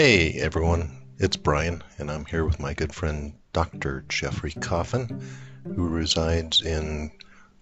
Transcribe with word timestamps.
Hey 0.00 0.34
everyone, 0.34 0.96
it's 1.18 1.36
Brian, 1.36 1.82
and 1.98 2.08
I'm 2.08 2.24
here 2.24 2.44
with 2.44 2.60
my 2.60 2.72
good 2.72 2.94
friend 2.94 3.32
Dr. 3.52 4.04
Jeffrey 4.08 4.52
Coffin, 4.52 5.20
who 5.64 5.88
resides 5.88 6.62
in 6.62 7.10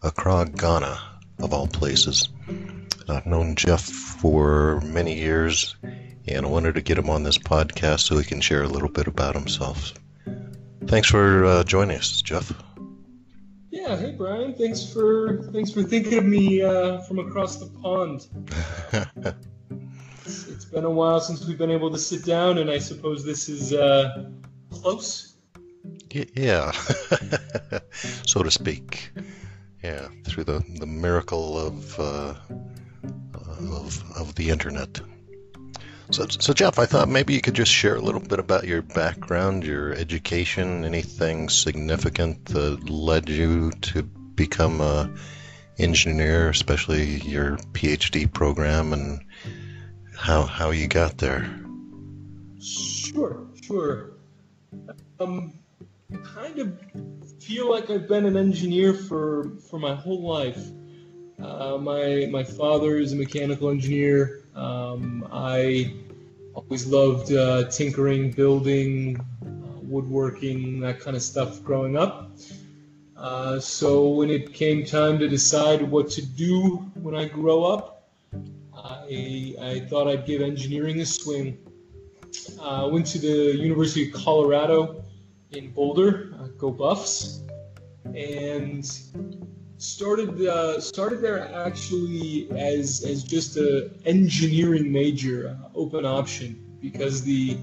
Accra, 0.03 0.45
Ghana, 0.45 0.99
of 1.39 1.55
all 1.55 1.67
places. 1.67 2.29
I've 3.09 3.25
known 3.25 3.55
Jeff 3.55 3.83
for 3.83 4.83
many 4.83 5.19
years, 5.19 5.77
and 6.29 6.45
I 6.45 6.49
wanted 6.51 6.75
to 6.75 6.83
get 6.83 6.99
him 6.99 7.09
on 7.09 7.23
this 7.23 7.39
podcast 7.39 8.01
so 8.01 8.19
he 8.19 8.25
can 8.25 8.43
share 8.43 8.65
a 8.65 8.69
little 8.69 8.91
bit 8.91 9.07
about 9.07 9.35
himself. 9.35 9.95
Thanks 10.85 11.09
for 11.09 11.43
uh, 11.47 11.65
joining 11.65 11.97
us, 11.97 12.21
Jeff. 12.21 12.53
Yeah, 13.71 13.97
hey 13.97 14.11
Brian, 14.11 14.55
thanks 14.55 14.85
for 14.85 15.43
thanks 15.55 15.71
for 15.71 15.83
thinking 15.83 16.19
of 16.19 16.27
me 16.27 16.61
uh, 16.61 17.01
from 17.01 17.19
across 17.19 17.57
the 17.57 17.67
pond. 17.81 18.27
been 20.77 20.85
a 20.85 20.91
while 20.91 21.21
since 21.21 21.47
we've 21.47 21.57
been 21.57 21.71
able 21.71 21.91
to 21.91 21.97
sit 21.97 22.23
down, 22.23 22.59
and 22.59 22.71
I 22.71 22.77
suppose 22.77 23.25
this 23.25 23.49
is 23.49 23.73
uh, 23.73 24.27
close. 24.71 25.37
Yeah, 26.11 26.71
so 28.27 28.43
to 28.43 28.51
speak. 28.51 29.11
Yeah, 29.83 30.09
through 30.27 30.45
the, 30.45 30.63
the 30.79 30.87
miracle 30.87 31.59
of, 31.59 31.99
uh, 31.99 32.35
of 33.33 34.05
of 34.17 34.35
the 34.35 34.51
internet. 34.51 35.01
So, 36.11 36.27
so 36.29 36.53
Jeff, 36.53 36.79
I 36.79 36.85
thought 36.85 37.09
maybe 37.09 37.33
you 37.33 37.41
could 37.41 37.55
just 37.55 37.73
share 37.73 37.97
a 37.97 38.03
little 38.03 38.21
bit 38.21 38.39
about 38.39 38.65
your 38.65 38.83
background, 38.83 39.65
your 39.65 39.95
education, 39.95 40.85
anything 40.85 41.49
significant 41.49 42.45
that 42.47 42.91
led 42.91 43.31
you 43.31 43.71
to 43.71 44.03
become 44.03 44.83
a 44.83 45.11
engineer, 45.79 46.51
especially 46.51 47.21
your 47.23 47.57
PhD 47.73 48.31
program, 48.31 48.93
and 48.93 49.23
how 50.27 50.43
how 50.43 50.71
you 50.73 50.89
got 50.89 51.17
there. 51.19 51.49
Sure, 52.61 53.47
sure. 53.63 54.15
Um, 55.21 55.53
kind 56.25 56.59
of 56.59 56.77
feel 57.39 57.71
like 57.71 57.91
I've 57.91 58.09
been 58.09 58.27
an 58.27 58.37
engineer 58.37 58.93
for 58.93 59.53
for 59.71 59.79
my 59.79 59.95
whole 59.95 60.23
life. 60.23 60.61
Uh, 61.41 61.79
my 61.79 62.27
my 62.29 62.43
father 62.43 62.99
is 62.99 63.13
a 63.13 63.17
mechanical 63.17 63.71
engineer. 63.71 64.43
Um, 64.57 65.29
I 65.31 65.95
always 66.55 66.89
loved 66.89 67.33
uh, 67.33 67.71
tinkering, 67.71 68.33
building, 68.33 69.21
uh, 69.21 69.79
woodworking, 69.83 70.81
that 70.81 70.99
kind 70.99 71.15
of 71.15 71.23
stuff 71.23 71.63
growing 71.63 71.97
up. 71.97 72.33
Uh, 73.17 73.61
so 73.61 74.09
when 74.09 74.31
it 74.31 74.53
came 74.53 74.85
time 74.85 75.21
to 75.21 75.29
decide 75.29 75.83
what 75.83 76.11
to 76.11 76.27
do 76.27 76.79
when 76.95 77.15
I 77.15 77.27
grow 77.27 77.63
up, 77.63 77.96
I, 79.09 79.55
I 79.61 79.81
thought 79.81 80.09
I'd 80.09 80.27
give 80.27 80.43
engineering 80.43 81.01
a 81.01 81.07
swing. 81.07 81.59
I 82.61 82.83
uh, 82.83 82.89
went 82.89 83.07
to 83.09 83.19
the 83.19 83.57
University 83.57 84.09
of 84.09 84.15
Colorado 84.15 85.05
in 85.53 85.71
Boulder, 85.71 86.35
uh, 86.39 86.49
go 86.59 86.71
Buffs, 86.71 87.41
and 88.15 88.85
started 89.79 90.41
uh, 90.41 90.81
started 90.81 91.21
there 91.21 91.41
actually 91.55 92.51
as 92.53 93.05
as 93.07 93.23
just 93.23 93.57
a 93.57 93.91
engineering 94.05 94.91
major, 94.91 95.57
uh, 95.57 95.69
open 95.75 96.05
option, 96.05 96.77
because 96.81 97.23
the 97.23 97.57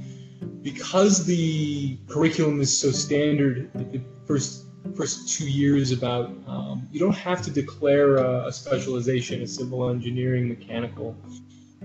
because 0.62 1.25
the 1.25 1.97
curriculum 2.07 2.62
is 2.62 2.75
so 2.75 2.90
standard 2.91 3.69
the 3.91 4.01
first 4.25 4.66
first 4.95 5.29
two 5.29 5.49
years 5.49 5.91
about 5.91 6.31
um, 6.47 6.88
you 6.91 6.99
don't 6.99 7.16
have 7.16 7.41
to 7.44 7.51
declare 7.51 8.17
a, 8.17 8.47
a 8.47 8.51
specialization, 8.51 9.41
a 9.41 9.47
civil 9.47 9.89
engineering, 9.89 10.49
mechanical, 10.49 11.16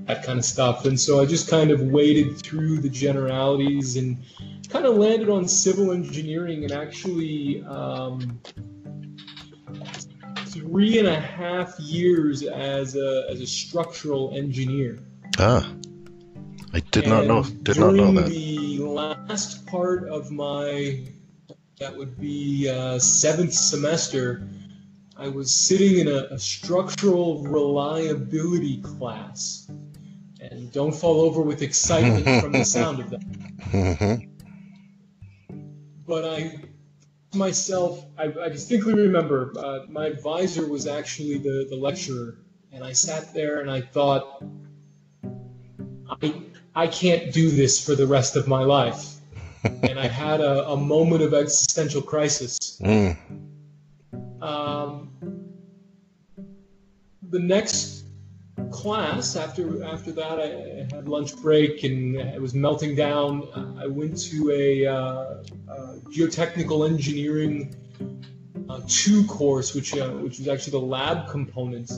that 0.06 0.25
kind 0.25 0.38
of 0.38 0.44
stuff. 0.44 0.84
And 0.84 0.98
so 0.98 1.20
I 1.20 1.26
just 1.26 1.48
kind 1.48 1.70
of 1.70 1.81
waded 1.82 2.38
through 2.38 2.78
the 2.78 2.88
generalities 2.88 3.97
and 3.97 4.19
kind 4.69 4.84
of 4.84 4.97
landed 4.97 5.28
on 5.28 5.48
civil 5.48 5.92
engineering 5.92 6.64
and 6.64 6.72
actually 6.72 7.62
um, 7.64 8.41
three 10.47 10.98
and 10.98 11.08
a 11.08 11.20
half 11.20 11.78
years 11.78 12.42
as 12.42 12.97
a, 12.97 13.26
as 13.31 13.41
a 13.41 13.47
structural 13.47 14.37
engineer. 14.37 14.98
Ah, 15.38 15.72
I 16.72 16.81
did 16.81 17.06
not 17.06 17.26
know. 17.26 17.42
Did 17.42 17.78
not 17.78 17.94
know 17.94 18.12
that. 18.12 18.26
During 18.26 18.78
the 18.78 18.84
last 18.84 19.66
part 19.66 20.08
of 20.08 20.31
my, 20.31 21.04
that 21.78 21.97
would 21.97 22.19
be 22.19 22.69
uh, 22.69 22.99
seventh 22.99 23.53
semester, 23.53 24.49
I 25.16 25.28
was 25.28 25.53
sitting 25.53 25.99
in 25.99 26.09
a, 26.09 26.28
a 26.31 26.39
structural 26.39 27.43
reliability 27.43 28.81
class. 28.83 29.71
And 30.41 30.72
don't 30.72 30.94
fall 30.94 31.21
over 31.21 31.43
with 31.43 31.62
excitement 31.62 32.25
from 32.43 32.53
the 32.53 32.65
sound 32.65 33.00
of 33.00 33.11
that. 33.11 33.21
Mhm. 33.71 34.28
but 36.06 36.25
I 36.25 36.61
myself, 37.34 38.06
I, 38.17 38.33
I 38.41 38.49
distinctly 38.49 38.94
remember 38.94 39.53
uh, 39.59 39.81
my 39.88 40.06
advisor 40.06 40.67
was 40.67 40.87
actually 40.87 41.38
the, 41.38 41.67
the 41.69 41.77
lecturer, 41.77 42.38
and 42.72 42.83
I 42.83 42.93
sat 42.93 43.34
there 43.34 43.61
and 43.61 43.71
I 43.71 43.83
thought, 43.83 44.43
I, 46.22 46.43
I 46.75 46.87
can't 46.87 47.33
do 47.33 47.50
this 47.50 47.84
for 47.84 47.94
the 47.94 48.06
rest 48.06 48.37
of 48.37 48.49
my 48.49 48.62
life. 48.62 49.18
And 49.64 49.98
I 49.98 50.06
had 50.06 50.41
a, 50.41 50.69
a 50.69 50.76
moment 50.76 51.22
of 51.22 51.34
existential 51.34 52.02
crisis. 52.02 52.80
Mm. 52.82 53.16
Um, 54.41 55.10
the 57.30 57.38
next 57.38 58.04
class 58.70 59.36
after 59.36 59.82
after 59.84 60.12
that, 60.12 60.41
I, 60.41 60.44
I 60.44 60.96
had 60.96 61.08
lunch 61.08 61.36
break 61.36 61.84
and 61.84 62.16
it 62.16 62.41
was 62.41 62.54
melting 62.54 62.94
down. 62.94 63.48
I 63.80 63.86
went 63.86 64.19
to 64.30 64.50
a, 64.50 64.86
uh, 64.86 64.94
uh 64.96 65.94
geotechnical 66.10 66.88
engineering 66.88 67.75
uh, 68.69 68.80
two 68.86 69.25
course, 69.26 69.75
which 69.75 69.96
uh, 69.96 70.10
which 70.10 70.38
was 70.38 70.48
actually 70.48 70.72
the 70.72 70.86
lab 70.86 71.28
component. 71.28 71.90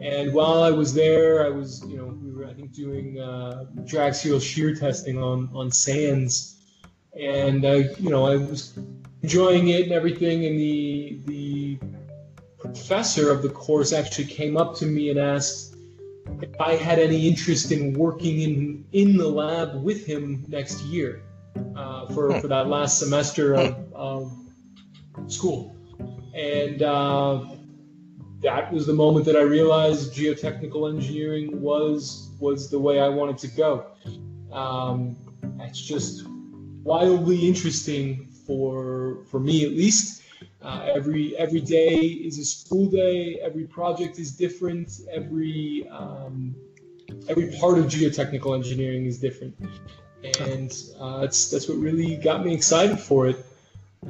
And 0.00 0.32
while 0.32 0.62
I 0.62 0.70
was 0.70 0.94
there, 0.94 1.44
I 1.44 1.50
was 1.50 1.84
you 1.86 1.96
know 1.96 2.06
we 2.06 2.32
were 2.32 2.46
I 2.46 2.54
think 2.54 2.72
doing 2.72 3.20
uh, 3.20 3.66
axial 3.96 4.40
shear 4.40 4.74
testing 4.74 5.22
on 5.22 5.48
on 5.54 5.70
sands, 5.70 6.59
and 7.18 7.64
uh, 7.64 7.82
you 7.98 8.10
know 8.10 8.26
I 8.26 8.36
was 8.36 8.78
enjoying 9.22 9.68
it 9.68 9.82
and 9.84 9.92
everything. 9.92 10.46
And 10.46 10.58
the 10.58 11.18
the 11.26 11.78
professor 12.58 13.30
of 13.30 13.42
the 13.42 13.48
course 13.48 13.92
actually 13.92 14.26
came 14.26 14.56
up 14.56 14.76
to 14.76 14.86
me 14.86 15.10
and 15.10 15.18
asked 15.18 15.76
if 16.42 16.60
I 16.60 16.74
had 16.74 16.98
any 16.98 17.26
interest 17.28 17.72
in 17.72 17.94
working 17.94 18.40
in 18.40 18.84
in 18.92 19.16
the 19.16 19.28
lab 19.28 19.82
with 19.82 20.06
him 20.06 20.44
next 20.48 20.82
year 20.84 21.22
uh, 21.76 22.06
for 22.06 22.40
for 22.40 22.48
that 22.48 22.68
last 22.68 22.98
semester 22.98 23.54
of, 23.54 23.92
of 23.92 24.32
school, 25.26 25.74
and 26.34 26.82
uh, 26.82 27.44
that 28.40 28.72
was 28.72 28.86
the 28.86 28.94
moment 28.94 29.24
that 29.26 29.36
I 29.36 29.42
realized 29.42 30.14
geotechnical 30.14 30.92
engineering 30.92 31.60
was 31.60 32.30
was 32.38 32.70
the 32.70 32.78
way 32.78 33.00
I 33.00 33.08
wanted 33.08 33.38
to 33.38 33.48
go. 33.48 33.86
Um, 34.52 35.16
it's 35.60 35.80
just 35.80 36.26
wildly 36.82 37.46
interesting 37.46 38.28
for 38.46 39.24
for 39.30 39.40
me 39.40 39.64
at 39.64 39.70
least. 39.70 40.22
Uh, 40.62 40.88
every 40.94 41.36
every 41.36 41.60
day 41.60 41.96
is 41.98 42.38
a 42.38 42.44
school 42.44 42.86
day. 42.90 43.40
Every 43.42 43.64
project 43.64 44.18
is 44.18 44.32
different. 44.32 45.00
Every 45.10 45.88
um, 45.90 46.54
every 47.28 47.56
part 47.58 47.78
of 47.78 47.86
geotechnical 47.86 48.54
engineering 48.54 49.06
is 49.06 49.18
different, 49.18 49.54
and 50.40 50.72
uh, 50.98 51.20
that's 51.20 51.50
that's 51.50 51.68
what 51.68 51.78
really 51.78 52.16
got 52.16 52.44
me 52.44 52.54
excited 52.54 52.98
for 52.98 53.28
it. 53.28 53.44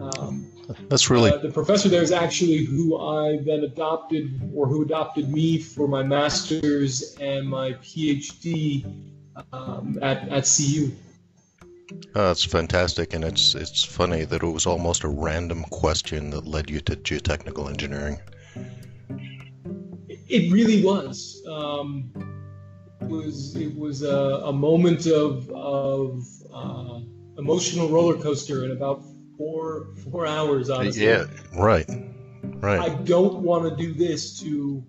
Um, 0.00 0.46
That's 0.88 1.10
really 1.10 1.32
uh, 1.32 1.38
the 1.38 1.50
professor 1.50 1.88
there 1.88 2.02
is 2.02 2.12
actually 2.12 2.58
who 2.58 2.96
I 2.96 3.38
then 3.38 3.64
adopted, 3.64 4.52
or 4.54 4.68
who 4.68 4.82
adopted 4.82 5.28
me 5.28 5.58
for 5.58 5.88
my 5.88 6.02
master's 6.04 7.16
and 7.20 7.48
my 7.48 7.72
PhD 7.72 8.84
um, 9.52 9.98
at 10.00 10.28
at 10.28 10.44
CU. 10.44 10.92
Uh, 12.16 12.30
it's 12.30 12.44
fantastic, 12.44 13.14
and 13.14 13.24
it's 13.24 13.54
it's 13.54 13.84
funny 13.84 14.24
that 14.24 14.42
it 14.42 14.46
was 14.46 14.66
almost 14.66 15.04
a 15.04 15.08
random 15.08 15.64
question 15.64 16.30
that 16.30 16.46
led 16.46 16.70
you 16.70 16.80
to 16.80 16.96
geotechnical 16.96 17.68
engineering. 17.68 18.18
It 20.08 20.52
really 20.52 20.84
was. 20.84 21.42
Um, 21.48 22.12
was 23.00 23.56
it 23.56 23.76
was 23.76 24.02
a, 24.02 24.42
a 24.44 24.52
moment 24.52 25.06
of 25.06 25.50
of 25.50 26.24
uh, 26.52 27.00
emotional 27.38 27.88
roller 27.88 28.16
coaster 28.16 28.64
in 28.64 28.70
about 28.70 29.02
four 29.36 29.88
four 30.10 30.26
hours. 30.26 30.70
Honestly, 30.70 31.04
Yeah, 31.04 31.26
right, 31.56 31.88
right. 32.42 32.80
I 32.80 32.88
don't 33.02 33.42
want 33.42 33.68
to 33.68 33.76
do 33.76 33.94
this 33.94 34.38
to. 34.40 34.84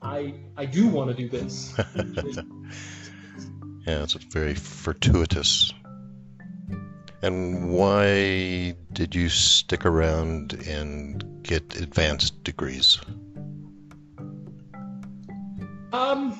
I 0.00 0.34
I 0.56 0.64
do 0.66 0.88
want 0.88 1.10
to 1.10 1.16
do 1.16 1.28
this. 1.28 1.74
Yeah, 3.86 4.04
it's 4.04 4.14
a 4.14 4.20
very 4.20 4.54
fortuitous. 4.54 5.72
And 7.22 7.72
why 7.72 8.74
did 8.92 9.14
you 9.14 9.28
stick 9.28 9.86
around 9.86 10.54
and 10.66 11.42
get 11.44 11.80
advanced 11.80 12.42
degrees? 12.42 12.98
Um, 15.92 16.36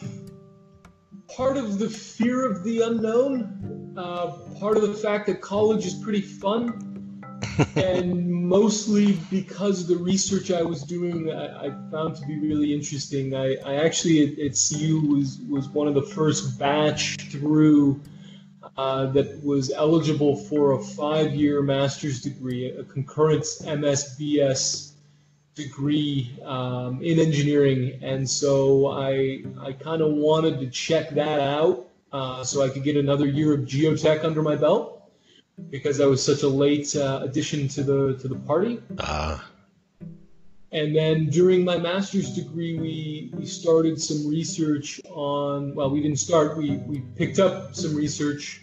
part 1.28 1.56
of 1.56 1.78
the 1.78 1.88
fear 1.88 2.50
of 2.50 2.64
the 2.64 2.80
unknown, 2.80 3.94
uh, 3.96 4.32
part 4.58 4.76
of 4.76 4.82
the 4.82 4.94
fact 4.94 5.28
that 5.28 5.40
college 5.40 5.86
is 5.86 5.94
pretty 5.94 6.20
fun, 6.22 7.22
and 7.76 8.28
mostly 8.28 9.18
because 9.30 9.86
the 9.86 9.96
research 9.96 10.50
I 10.50 10.62
was 10.62 10.82
doing 10.82 11.30
I, 11.30 11.66
I 11.66 11.70
found 11.92 12.16
to 12.16 12.26
be 12.26 12.40
really 12.40 12.74
interesting. 12.74 13.36
I, 13.36 13.56
I 13.64 13.74
actually 13.84 14.32
at, 14.32 14.38
at 14.38 14.58
CU 14.58 15.00
was 15.00 15.38
was 15.48 15.68
one 15.68 15.86
of 15.86 15.94
the 15.94 16.02
first 16.02 16.58
batch 16.58 17.18
through. 17.30 18.00
Uh, 18.74 19.04
that 19.12 19.44
was 19.44 19.70
eligible 19.70 20.34
for 20.34 20.72
a 20.72 20.82
five-year 20.82 21.60
master's 21.60 22.22
degree, 22.22 22.70
a 22.70 22.82
concurrent 22.84 23.42
MSBS 23.42 24.92
degree 25.54 26.34
um, 26.44 27.02
in 27.02 27.18
engineering, 27.18 27.98
and 28.02 28.28
so 28.28 28.86
I 28.86 29.44
I 29.60 29.72
kind 29.72 30.00
of 30.00 30.12
wanted 30.12 30.60
to 30.60 30.70
check 30.70 31.10
that 31.10 31.40
out 31.40 31.86
uh, 32.12 32.44
so 32.44 32.62
I 32.62 32.68
could 32.68 32.82
get 32.82 32.96
another 32.96 33.26
year 33.26 33.52
of 33.54 33.60
geotech 33.60 34.24
under 34.24 34.42
my 34.42 34.56
belt 34.56 35.10
because 35.70 36.00
I 36.00 36.06
was 36.06 36.24
such 36.24 36.42
a 36.42 36.48
late 36.48 36.94
uh, 36.96 37.20
addition 37.22 37.68
to 37.68 37.82
the 37.82 38.14
to 38.18 38.28
the 38.28 38.36
party. 38.36 38.80
Ah, 38.98 39.50
And 40.72 40.96
then 40.96 41.26
during 41.26 41.64
my 41.64 41.76
master's 41.76 42.34
degree, 42.34 42.78
we, 42.78 43.30
we 43.34 43.44
started 43.44 44.00
some 44.00 44.26
research 44.26 45.00
on, 45.10 45.74
well, 45.74 45.90
we 45.90 46.00
didn't 46.00 46.18
start, 46.18 46.56
we, 46.56 46.78
we 46.78 47.00
picked 47.14 47.38
up 47.38 47.74
some 47.74 47.94
research 47.94 48.62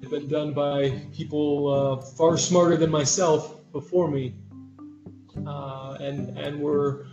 that 0.00 0.02
had 0.02 0.10
been 0.10 0.28
done 0.28 0.54
by 0.54 0.90
people 1.12 1.72
uh, 1.72 2.02
far 2.02 2.38
smarter 2.38 2.76
than 2.76 2.88
myself 2.88 3.60
before 3.72 4.08
me. 4.08 4.36
Uh, 5.44 5.96
and, 6.00 6.38
and 6.38 6.60
we're 6.60 7.06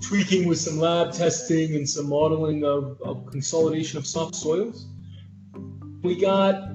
tweaking 0.00 0.48
with 0.48 0.58
some 0.58 0.78
lab 0.78 1.12
testing 1.12 1.74
and 1.76 1.86
some 1.86 2.08
modeling 2.08 2.64
of, 2.64 2.98
of 3.02 3.26
consolidation 3.26 3.98
of 3.98 4.06
soft 4.06 4.34
soils. 4.34 4.86
We 6.02 6.18
got 6.18 6.70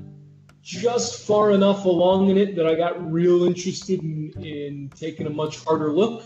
just 0.62 1.25
far 1.25 1.50
enough 1.50 1.86
along 1.86 2.30
in 2.30 2.38
it 2.38 2.56
that 2.56 2.68
I 2.68 2.75
got 2.75 3.12
real 3.12 3.45
interested 3.45 4.01
in, 4.01 4.31
in 4.44 4.92
taking 4.95 5.25
a 5.25 5.31
much 5.31 5.63
harder 5.63 5.92
look. 5.92 6.24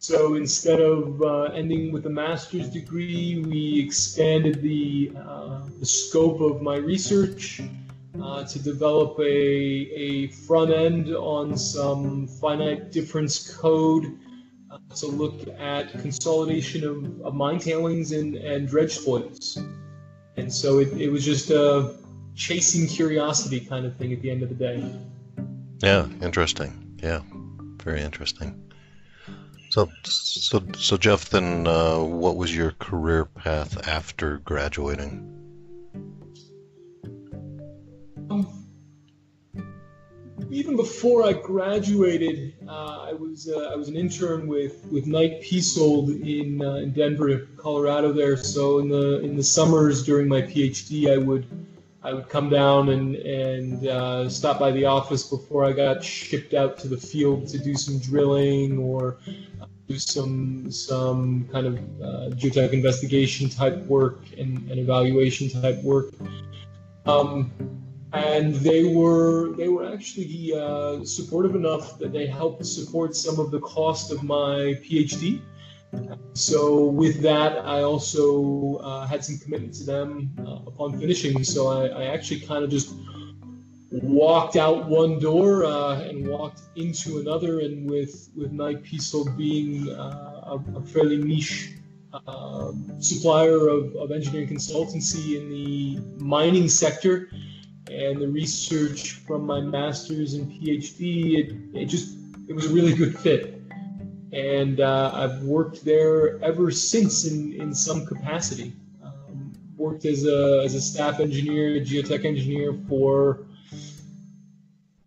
So 0.00 0.36
instead 0.36 0.80
of 0.80 1.20
uh, 1.22 1.44
ending 1.54 1.92
with 1.92 2.06
a 2.06 2.10
master's 2.10 2.70
degree, 2.70 3.42
we 3.44 3.80
expanded 3.80 4.62
the, 4.62 5.10
uh, 5.16 5.62
the 5.80 5.86
scope 5.86 6.40
of 6.40 6.62
my 6.62 6.76
research 6.76 7.60
uh, 8.22 8.44
to 8.44 8.58
develop 8.62 9.18
a, 9.18 9.22
a 9.24 10.28
front 10.28 10.70
end 10.70 11.08
on 11.08 11.58
some 11.58 12.28
finite 12.28 12.92
difference 12.92 13.56
code 13.56 14.16
uh, 14.70 14.78
to 14.94 15.08
look 15.08 15.48
at 15.58 15.90
consolidation 15.92 16.84
of, 16.84 17.20
of 17.22 17.34
mine 17.34 17.58
tailings 17.58 18.12
and, 18.12 18.36
and 18.36 18.68
dredge 18.68 18.92
spoils. 18.92 19.58
And 20.36 20.52
so 20.52 20.78
it, 20.78 20.92
it 20.92 21.08
was 21.08 21.24
just 21.24 21.50
a 21.50 21.96
chasing 22.36 22.86
curiosity 22.86 23.58
kind 23.58 23.84
of 23.84 23.96
thing 23.96 24.12
at 24.12 24.22
the 24.22 24.30
end 24.30 24.44
of 24.44 24.48
the 24.48 24.54
day. 24.54 24.92
yeah, 25.82 26.06
interesting. 26.22 26.96
Yeah, 27.02 27.22
very 27.82 28.00
interesting. 28.00 28.67
So, 29.70 29.90
so, 30.04 30.62
so 30.78 30.96
Jeff, 30.96 31.28
then, 31.28 31.66
uh, 31.66 31.98
what 31.98 32.36
was 32.36 32.54
your 32.54 32.72
career 32.72 33.26
path 33.26 33.86
after 33.86 34.38
graduating? 34.38 35.34
Um, 38.30 38.66
even 40.50 40.76
before 40.76 41.24
I 41.26 41.34
graduated, 41.34 42.54
uh, 42.66 43.08
I 43.08 43.12
was 43.12 43.48
uh, 43.48 43.70
I 43.72 43.76
was 43.76 43.88
an 43.88 43.96
intern 43.96 44.46
with 44.46 44.84
with 44.90 45.06
Knight 45.06 45.42
Piésold 45.42 46.08
in 46.22 46.62
uh, 46.62 46.74
in 46.76 46.92
Denver, 46.92 47.46
Colorado. 47.56 48.12
There, 48.12 48.36
so 48.36 48.78
in 48.78 48.88
the 48.88 49.20
in 49.20 49.36
the 49.36 49.42
summers 49.42 50.04
during 50.04 50.28
my 50.28 50.42
PhD, 50.42 51.12
I 51.12 51.18
would 51.18 51.46
I 52.02 52.14
would 52.14 52.28
come 52.28 52.48
down 52.48 52.88
and 52.88 53.16
and 53.16 53.86
uh, 53.86 54.28
stop 54.30 54.58
by 54.58 54.70
the 54.70 54.86
office 54.86 55.24
before 55.28 55.64
I 55.64 55.72
got 55.72 56.02
shipped 56.02 56.54
out 56.54 56.78
to 56.78 56.88
the 56.88 56.96
field 56.96 57.48
to 57.48 57.58
do 57.58 57.74
some 57.74 57.98
drilling 57.98 58.78
or 58.78 59.18
do 59.88 59.98
some 59.98 60.70
some 60.70 61.48
kind 61.50 61.66
of 61.66 61.74
uh, 61.78 62.34
geotech 62.36 62.72
investigation 62.72 63.48
type 63.48 63.78
work 63.86 64.20
and, 64.38 64.70
and 64.70 64.78
evaluation 64.78 65.48
type 65.48 65.82
work. 65.82 66.12
Um, 67.06 67.50
and 68.12 68.54
they 68.54 68.84
were 68.94 69.54
they 69.56 69.68
were 69.68 69.90
actually 69.92 70.52
uh, 70.54 71.04
supportive 71.04 71.54
enough 71.54 71.98
that 71.98 72.12
they 72.12 72.26
helped 72.26 72.64
support 72.66 73.16
some 73.16 73.40
of 73.40 73.50
the 73.50 73.60
cost 73.60 74.12
of 74.12 74.22
my 74.22 74.78
PhD. 74.84 75.40
So 76.34 76.84
with 76.84 77.22
that, 77.22 77.64
I 77.64 77.82
also 77.82 78.76
uh, 78.76 79.06
had 79.06 79.24
some 79.24 79.38
commitment 79.38 79.72
to 79.74 79.84
them 79.84 80.30
uh, 80.38 80.68
upon 80.70 80.98
finishing. 80.98 81.42
So 81.42 81.68
I, 81.68 81.86
I 81.86 82.04
actually 82.14 82.40
kind 82.40 82.62
of 82.62 82.70
just 82.70 82.92
walked 83.90 84.56
out 84.56 84.86
one 84.86 85.18
door 85.18 85.64
uh, 85.64 86.00
and 86.00 86.26
walked 86.26 86.62
into 86.76 87.18
another. 87.18 87.60
And 87.60 87.88
with 87.88 88.30
with 88.36 88.52
Knight 88.52 88.82
Piésold 88.82 89.36
being 89.36 89.88
uh, 89.90 90.58
a, 90.58 90.78
a 90.78 90.82
fairly 90.82 91.16
niche 91.16 91.74
uh, 92.12 92.72
supplier 93.00 93.68
of, 93.68 93.94
of 93.96 94.12
engineering 94.12 94.48
consultancy 94.48 95.38
in 95.38 95.48
the 95.50 96.24
mining 96.24 96.68
sector 96.68 97.30
and 97.90 98.20
the 98.20 98.28
research 98.28 99.12
from 99.26 99.44
my 99.44 99.60
master's 99.60 100.34
and 100.34 100.50
PhD, 100.50 101.38
it, 101.38 101.80
it 101.82 101.86
just 101.86 102.16
it 102.48 102.54
was 102.54 102.66
a 102.66 102.74
really 102.74 102.94
good 102.94 103.18
fit. 103.18 103.54
And 104.32 104.80
uh, 104.80 105.10
I've 105.14 105.42
worked 105.42 105.84
there 105.84 106.42
ever 106.44 106.70
since 106.70 107.24
in, 107.24 107.54
in 107.54 107.74
some 107.74 108.04
capacity. 108.04 108.74
Um, 109.02 109.52
worked 109.76 110.04
as 110.04 110.26
a, 110.26 110.62
as 110.64 110.74
a 110.74 110.80
staff 110.82 111.18
engineer, 111.18 111.80
geotech 111.80 112.26
engineer 112.26 112.78
for 112.88 113.47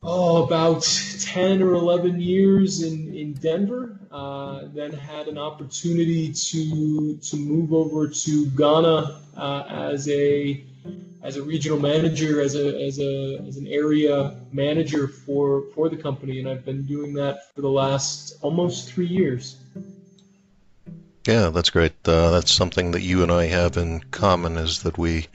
oh 0.04 0.44
about 0.44 0.82
10 1.20 1.62
or 1.62 1.74
11 1.74 2.20
years 2.20 2.82
in, 2.82 3.14
in 3.14 3.34
Denver. 3.34 3.98
Uh, 4.12 4.68
then 4.74 4.92
had 4.92 5.28
an 5.28 5.38
opportunity 5.38 6.34
to 6.34 7.16
to 7.18 7.38
move 7.38 7.72
over 7.72 8.10
to 8.10 8.46
Ghana 8.48 9.22
uh, 9.38 9.64
as 9.70 10.10
a 10.10 10.62
as 11.24 11.38
a 11.38 11.44
regional 11.44 11.80
manager, 11.80 12.42
as 12.42 12.56
a 12.56 12.86
as 12.86 13.00
a 13.00 13.38
as 13.48 13.56
an 13.56 13.68
area 13.68 14.36
manager 14.52 15.08
for 15.08 15.64
for 15.74 15.88
the 15.88 15.96
company, 15.96 16.40
and 16.40 16.50
I've 16.50 16.66
been 16.66 16.84
doing 16.84 17.14
that 17.14 17.54
for 17.56 17.62
the 17.62 17.70
last 17.70 18.34
almost 18.42 18.92
three 18.92 19.08
years. 19.08 19.56
Yeah, 21.26 21.52
that's 21.52 21.70
great. 21.70 21.94
Uh, 22.04 22.32
that's 22.32 22.52
something 22.52 22.92
that 22.92 23.02
you 23.02 23.24
and 23.24 23.32
I 23.32 23.46
have 23.46 23.78
in 23.78 24.02
common 24.12 24.58
is 24.58 24.84
that 24.84 24.98
we 24.98 25.28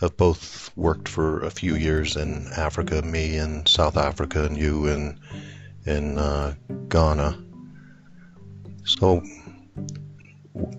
have 0.00 0.16
both 0.16 0.70
worked 0.76 1.08
for 1.08 1.40
a 1.40 1.50
few 1.50 1.74
years 1.74 2.16
in 2.16 2.46
Africa, 2.56 3.02
me 3.02 3.36
in 3.36 3.66
South 3.66 3.96
Africa, 3.96 4.44
and 4.44 4.56
you 4.56 4.86
in 4.86 5.18
in 5.86 6.18
uh, 6.18 6.54
Ghana. 6.88 7.36
So, 8.84 9.22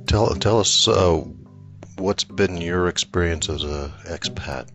tell 0.07 0.27
tell 0.35 0.59
us 0.59 0.87
uh, 0.87 1.23
what's 1.97 2.23
been 2.23 2.61
your 2.61 2.87
experience 2.87 3.49
as 3.49 3.63
a 3.63 3.93
expat? 4.05 4.69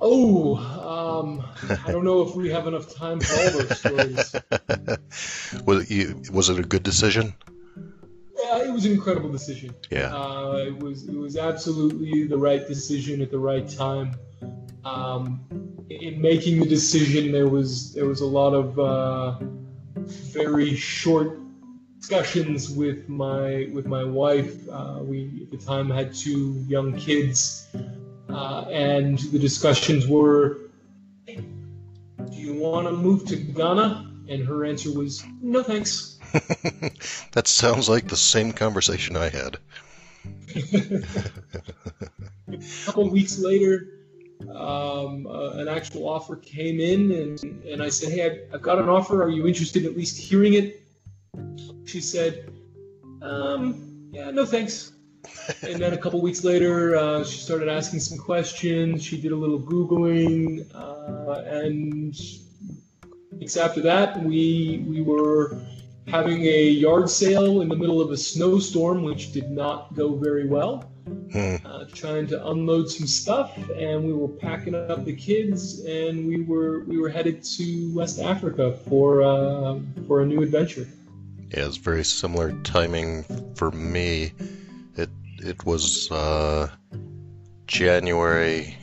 Oh, 0.00 0.56
um, 0.58 1.44
I 1.86 1.90
don't 1.90 2.04
know 2.04 2.22
if 2.22 2.36
we 2.36 2.50
have 2.50 2.68
enough 2.68 2.94
time 2.94 3.18
for 3.18 3.34
all 3.34 3.50
those 3.50 3.78
stories. 3.80 4.34
was 5.64 5.82
it 5.82 5.90
you, 5.90 6.22
was 6.32 6.48
it 6.50 6.58
a 6.60 6.62
good 6.62 6.84
decision? 6.84 7.34
Yeah, 8.48 8.64
it 8.64 8.72
was 8.72 8.86
an 8.86 8.92
incredible 8.92 9.30
decision. 9.30 9.74
Yeah. 9.90 10.14
Uh, 10.14 10.64
it 10.66 10.78
was 10.78 11.06
it 11.06 11.14
was 11.14 11.36
absolutely 11.36 12.24
the 12.24 12.38
right 12.38 12.66
decision 12.66 13.20
at 13.20 13.30
the 13.30 13.38
right 13.38 13.68
time. 13.68 14.16
Um, 14.84 15.40
in 15.90 16.20
making 16.20 16.60
the 16.60 16.66
decision, 16.66 17.30
there 17.30 17.48
was 17.48 17.92
there 17.92 18.06
was 18.06 18.22
a 18.22 18.26
lot 18.26 18.54
of 18.54 18.78
uh, 18.78 19.38
very 20.32 20.74
short 20.74 21.38
discussions 22.00 22.70
with 22.70 23.08
my 23.08 23.68
with 23.72 23.86
my 23.86 24.04
wife. 24.04 24.56
Uh, 24.68 25.00
we 25.02 25.42
at 25.42 25.50
the 25.50 25.64
time 25.64 25.90
had 25.90 26.14
two 26.14 26.64
young 26.68 26.96
kids, 26.96 27.68
uh, 28.30 28.64
and 28.70 29.18
the 29.30 29.38
discussions 29.38 30.06
were, 30.06 30.70
"Do 31.26 31.42
you 32.30 32.54
want 32.54 32.86
to 32.86 32.92
move 32.92 33.26
to 33.26 33.36
Ghana?" 33.36 34.10
And 34.28 34.46
her 34.46 34.64
answer 34.64 34.90
was, 34.92 35.22
"No, 35.42 35.62
thanks." 35.62 36.17
that 37.32 37.46
sounds 37.46 37.88
like 37.88 38.08
the 38.08 38.16
same 38.16 38.52
conversation 38.52 39.16
I 39.16 39.28
had. 39.28 39.58
a 42.48 42.58
couple 42.84 43.10
weeks 43.10 43.38
later, 43.38 43.98
um, 44.54 45.26
uh, 45.26 45.50
an 45.52 45.68
actual 45.68 46.08
offer 46.08 46.36
came 46.36 46.80
in, 46.80 47.12
and, 47.12 47.64
and 47.64 47.82
I 47.82 47.88
said, 47.88 48.12
Hey, 48.12 48.26
I've, 48.26 48.54
I've, 48.54 48.62
got 48.62 48.78
an 48.78 48.88
offer. 48.88 49.22
Are 49.22 49.30
you 49.30 49.46
interested 49.46 49.84
in 49.84 49.90
at 49.90 49.96
least 49.96 50.18
hearing 50.18 50.54
it? 50.54 50.82
She 51.84 52.00
said, 52.00 52.52
um, 53.22 54.10
Yeah, 54.12 54.30
no 54.30 54.44
thanks. 54.44 54.92
and 55.62 55.80
then 55.80 55.92
a 55.92 55.98
couple 55.98 56.20
weeks 56.20 56.44
later, 56.44 56.96
uh, 56.96 57.24
she 57.24 57.38
started 57.38 57.68
asking 57.68 58.00
some 58.00 58.18
questions. 58.18 59.02
She 59.02 59.20
did 59.20 59.32
a 59.32 59.36
little 59.36 59.60
Googling, 59.60 60.66
uh, 60.74 61.42
and 61.46 62.14
weeks 63.32 63.56
after 63.56 63.80
that, 63.82 64.22
we, 64.22 64.84
we 64.86 65.00
were 65.00 65.58
having 66.08 66.42
a 66.44 66.62
yard 66.70 67.10
sale 67.10 67.60
in 67.60 67.68
the 67.68 67.76
middle 67.76 68.00
of 68.00 68.10
a 68.10 68.16
snowstorm, 68.16 69.02
which 69.02 69.32
did 69.32 69.50
not 69.50 69.94
go 69.94 70.16
very 70.16 70.46
well. 70.46 70.90
Hmm. 71.32 71.56
Uh, 71.64 71.84
trying 71.92 72.26
to 72.28 72.48
unload 72.48 72.90
some 72.90 73.06
stuff, 73.06 73.56
and 73.76 74.04
we 74.04 74.12
were 74.12 74.28
packing 74.28 74.74
up 74.74 75.04
the 75.04 75.14
kids, 75.14 75.80
and 75.80 76.26
we 76.26 76.42
were 76.42 76.84
we 76.84 76.98
were 76.98 77.08
headed 77.08 77.42
to 77.44 77.92
West 77.94 78.18
Africa 78.18 78.78
for 78.88 79.22
uh, 79.22 79.78
for 80.06 80.22
a 80.22 80.26
new 80.26 80.42
adventure. 80.42 80.86
Yeah, 81.50 81.66
it's 81.66 81.76
very 81.76 82.04
similar 82.04 82.52
timing 82.62 83.24
for 83.54 83.70
me. 83.70 84.32
It 84.96 85.10
it 85.38 85.64
was 85.64 86.10
uh, 86.10 86.68
January 87.66 88.76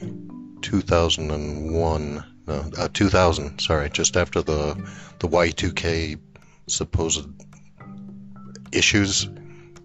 2001, 0.62 2.24
no, 2.48 2.72
uh, 2.78 2.88
2000. 2.92 3.60
Sorry, 3.60 3.90
just 3.90 4.18
after 4.18 4.42
the 4.42 4.74
the 5.20 5.28
Y2K 5.28 6.20
supposed 6.68 7.28
issues, 8.72 9.30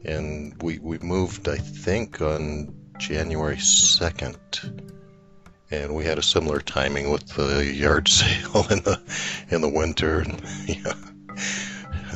and 0.05 0.61
we 0.63 0.79
we 0.79 0.99
moved 0.99 1.49
I 1.49 1.57
think 1.57 2.21
on 2.21 2.75
January 2.99 3.59
second, 3.59 4.39
and 5.71 5.95
we 5.95 6.05
had 6.05 6.19
a 6.19 6.23
similar 6.23 6.61
timing 6.61 7.11
with 7.11 7.27
the 7.29 7.65
yard 7.65 8.09
sale 8.21 8.67
in 8.71 8.83
the 8.83 9.01
in 9.51 9.61
the 9.61 9.69
winter, 9.69 10.21
and 10.21 10.43
yeah, 10.67 10.95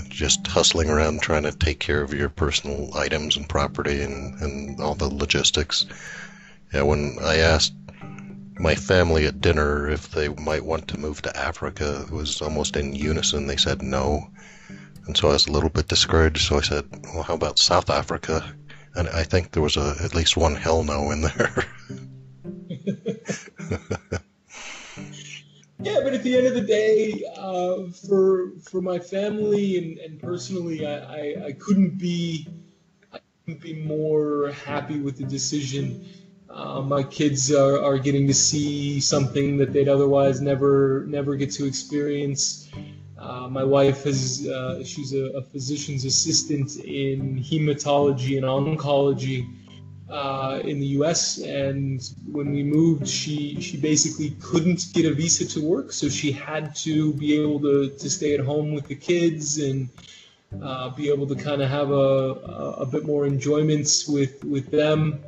just 0.09 0.47
hustling 0.47 0.91
around 0.91 1.21
trying 1.21 1.43
to 1.43 1.53
take 1.53 1.81
care 1.81 2.03
of 2.03 2.15
your 2.15 2.29
personal 2.29 2.95
items 2.97 3.37
and 3.37 3.49
property 3.49 4.03
and 4.03 4.41
and 4.41 4.81
all 4.81 4.95
the 4.95 5.09
logistics. 5.09 5.87
Yeah, 6.73 6.83
when 6.83 7.19
I 7.23 7.37
asked 7.37 7.75
my 8.59 8.75
family 8.75 9.27
at 9.27 9.41
dinner 9.41 9.89
if 9.89 10.11
they 10.11 10.29
might 10.29 10.65
want 10.65 10.89
to 10.89 10.99
move 10.99 11.23
to 11.23 11.37
Africa, 11.37 12.05
it 12.07 12.13
was 12.13 12.41
almost 12.41 12.77
in 12.77 12.95
unison. 12.95 13.47
They 13.47 13.57
said 13.57 13.83
no. 13.83 14.29
And 15.07 15.17
so 15.17 15.29
I 15.29 15.33
was 15.33 15.47
a 15.47 15.53
little 15.53 15.71
bit 15.71 15.89
discouraged. 15.89 16.49
So 16.49 16.57
I 16.59 16.63
said, 16.63 16.89
well, 17.13 17.23
how 17.23 17.35
about 17.35 17.59
South 17.59 17.91
Africa? 17.91 18.55
And 18.95 19.09
I 19.09 19.25
think 19.25 19.51
there 19.51 19.63
was 19.63 19.77
a, 19.77 19.97
at 20.03 20.15
least 20.15 20.37
one 20.37 20.55
hell 20.55 20.85
no 20.85 21.11
in 21.11 21.23
there. 21.23 21.65
yeah, 25.81 26.01
but 26.03 26.15
at 26.15 26.23
the 26.23 26.37
end 26.37 26.47
of 26.47 26.55
the 26.55 26.65
day, 26.67 27.25
uh, 27.37 27.89
for 28.07 28.53
for 28.63 28.81
my 28.81 28.99
family 28.99 29.79
and, 29.79 29.99
and 29.99 30.21
personally, 30.21 30.87
I, 30.87 30.99
I, 30.99 31.47
I, 31.47 31.53
couldn't 31.53 31.99
be 31.99 32.49
I 33.13 33.19
couldn't 33.45 33.61
be 33.61 33.75
more 33.83 34.53
happy 34.65 35.01
with 35.01 35.19
the 35.19 35.25
decision. 35.25 36.07
Uh, 36.49 36.81
my 36.81 37.03
kids 37.03 37.53
are, 37.53 37.83
are 37.83 37.99
getting 37.99 38.29
to 38.29 38.35
see 38.35 39.01
something 39.01 39.57
that 39.57 39.73
they'd 39.73 39.89
otherwise 39.89 40.41
never 40.41 41.05
never 41.09 41.35
get 41.35 41.51
to 41.53 41.67
experience. 41.67 42.71
Uh, 43.25 43.49
my 43.49 43.65
wife 43.65 44.05
is 44.05 44.47
uh, 44.47 44.85
she's 44.85 45.15
a, 45.15 45.31
a, 45.39 45.43
physician's 45.43 46.05
assistant 46.05 46.77
in 46.85 47.39
hematology 47.39 48.37
and 48.37 48.45
oncology 48.45 49.49
uh, 50.11 50.61
in 50.63 50.79
the 50.79 50.89
U.S. 50.99 51.39
And 51.39 52.03
when 52.31 52.53
we 52.53 52.63
moved, 52.63 53.09
she 53.09 53.59
she 53.63 53.79
basically 53.79 54.37
couldn't 54.43 54.93
get 54.93 55.07
a 55.07 55.15
visa 55.15 55.47
to 55.59 55.67
work, 55.67 55.91
so 55.91 56.11
she 56.11 56.33
had 56.33 56.75
to 56.87 57.15
be 57.15 57.41
able 57.41 57.61
to, 57.61 57.89
to 57.89 58.11
stay 58.11 58.35
at 58.35 58.41
home 58.41 58.75
with 58.75 58.89
the 58.89 58.95
kids 58.95 59.57
and 59.57 59.89
uh, 60.63 60.91
be 60.91 61.09
able 61.09 61.27
to 61.29 61.35
kind 61.35 61.63
of 61.63 61.71
have 61.71 61.93
a, 61.93 62.77
a 62.85 62.85
bit 62.85 63.07
more 63.07 63.27
enjoyments 63.27 64.07
with 64.07 64.45
with 64.45 64.71
them. 64.71 65.19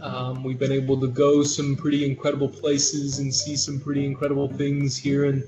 Um, 0.00 0.42
we've 0.42 0.58
been 0.58 0.72
able 0.72 0.98
to 1.00 1.08
go 1.08 1.42
some 1.42 1.76
pretty 1.76 2.06
incredible 2.06 2.48
places 2.48 3.18
and 3.18 3.34
see 3.34 3.56
some 3.56 3.80
pretty 3.80 4.06
incredible 4.06 4.48
things 4.48 4.96
here 4.96 5.26
in 5.26 5.46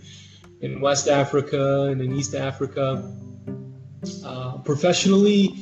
in 0.61 0.81
West 0.81 1.09
Africa 1.09 1.89
and 1.91 2.01
in 2.01 2.13
East 2.13 2.35
Africa. 2.35 3.13
Uh, 4.25 4.59
professionally, 4.59 5.55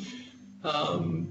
um, 0.62 1.28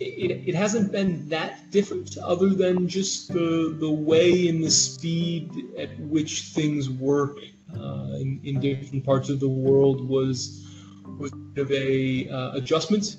it, 0.00 0.48
it, 0.48 0.54
hasn't 0.54 0.92
been 0.92 1.28
that 1.28 1.70
different 1.70 2.16
other 2.18 2.50
than 2.50 2.88
just 2.88 3.32
the, 3.32 3.76
the 3.78 3.90
way 3.90 4.48
and 4.48 4.62
the 4.62 4.70
speed 4.70 5.50
at 5.78 5.98
which 6.00 6.42
things 6.42 6.90
work 6.90 7.38
uh, 7.74 8.16
in, 8.18 8.40
in, 8.44 8.60
different 8.60 9.04
parts 9.04 9.28
of 9.28 9.40
the 9.40 9.48
world 9.48 10.06
was, 10.06 10.66
was 11.18 11.32
of 11.56 11.70
a 11.70 12.28
uh, 12.28 12.52
adjustment. 12.52 13.16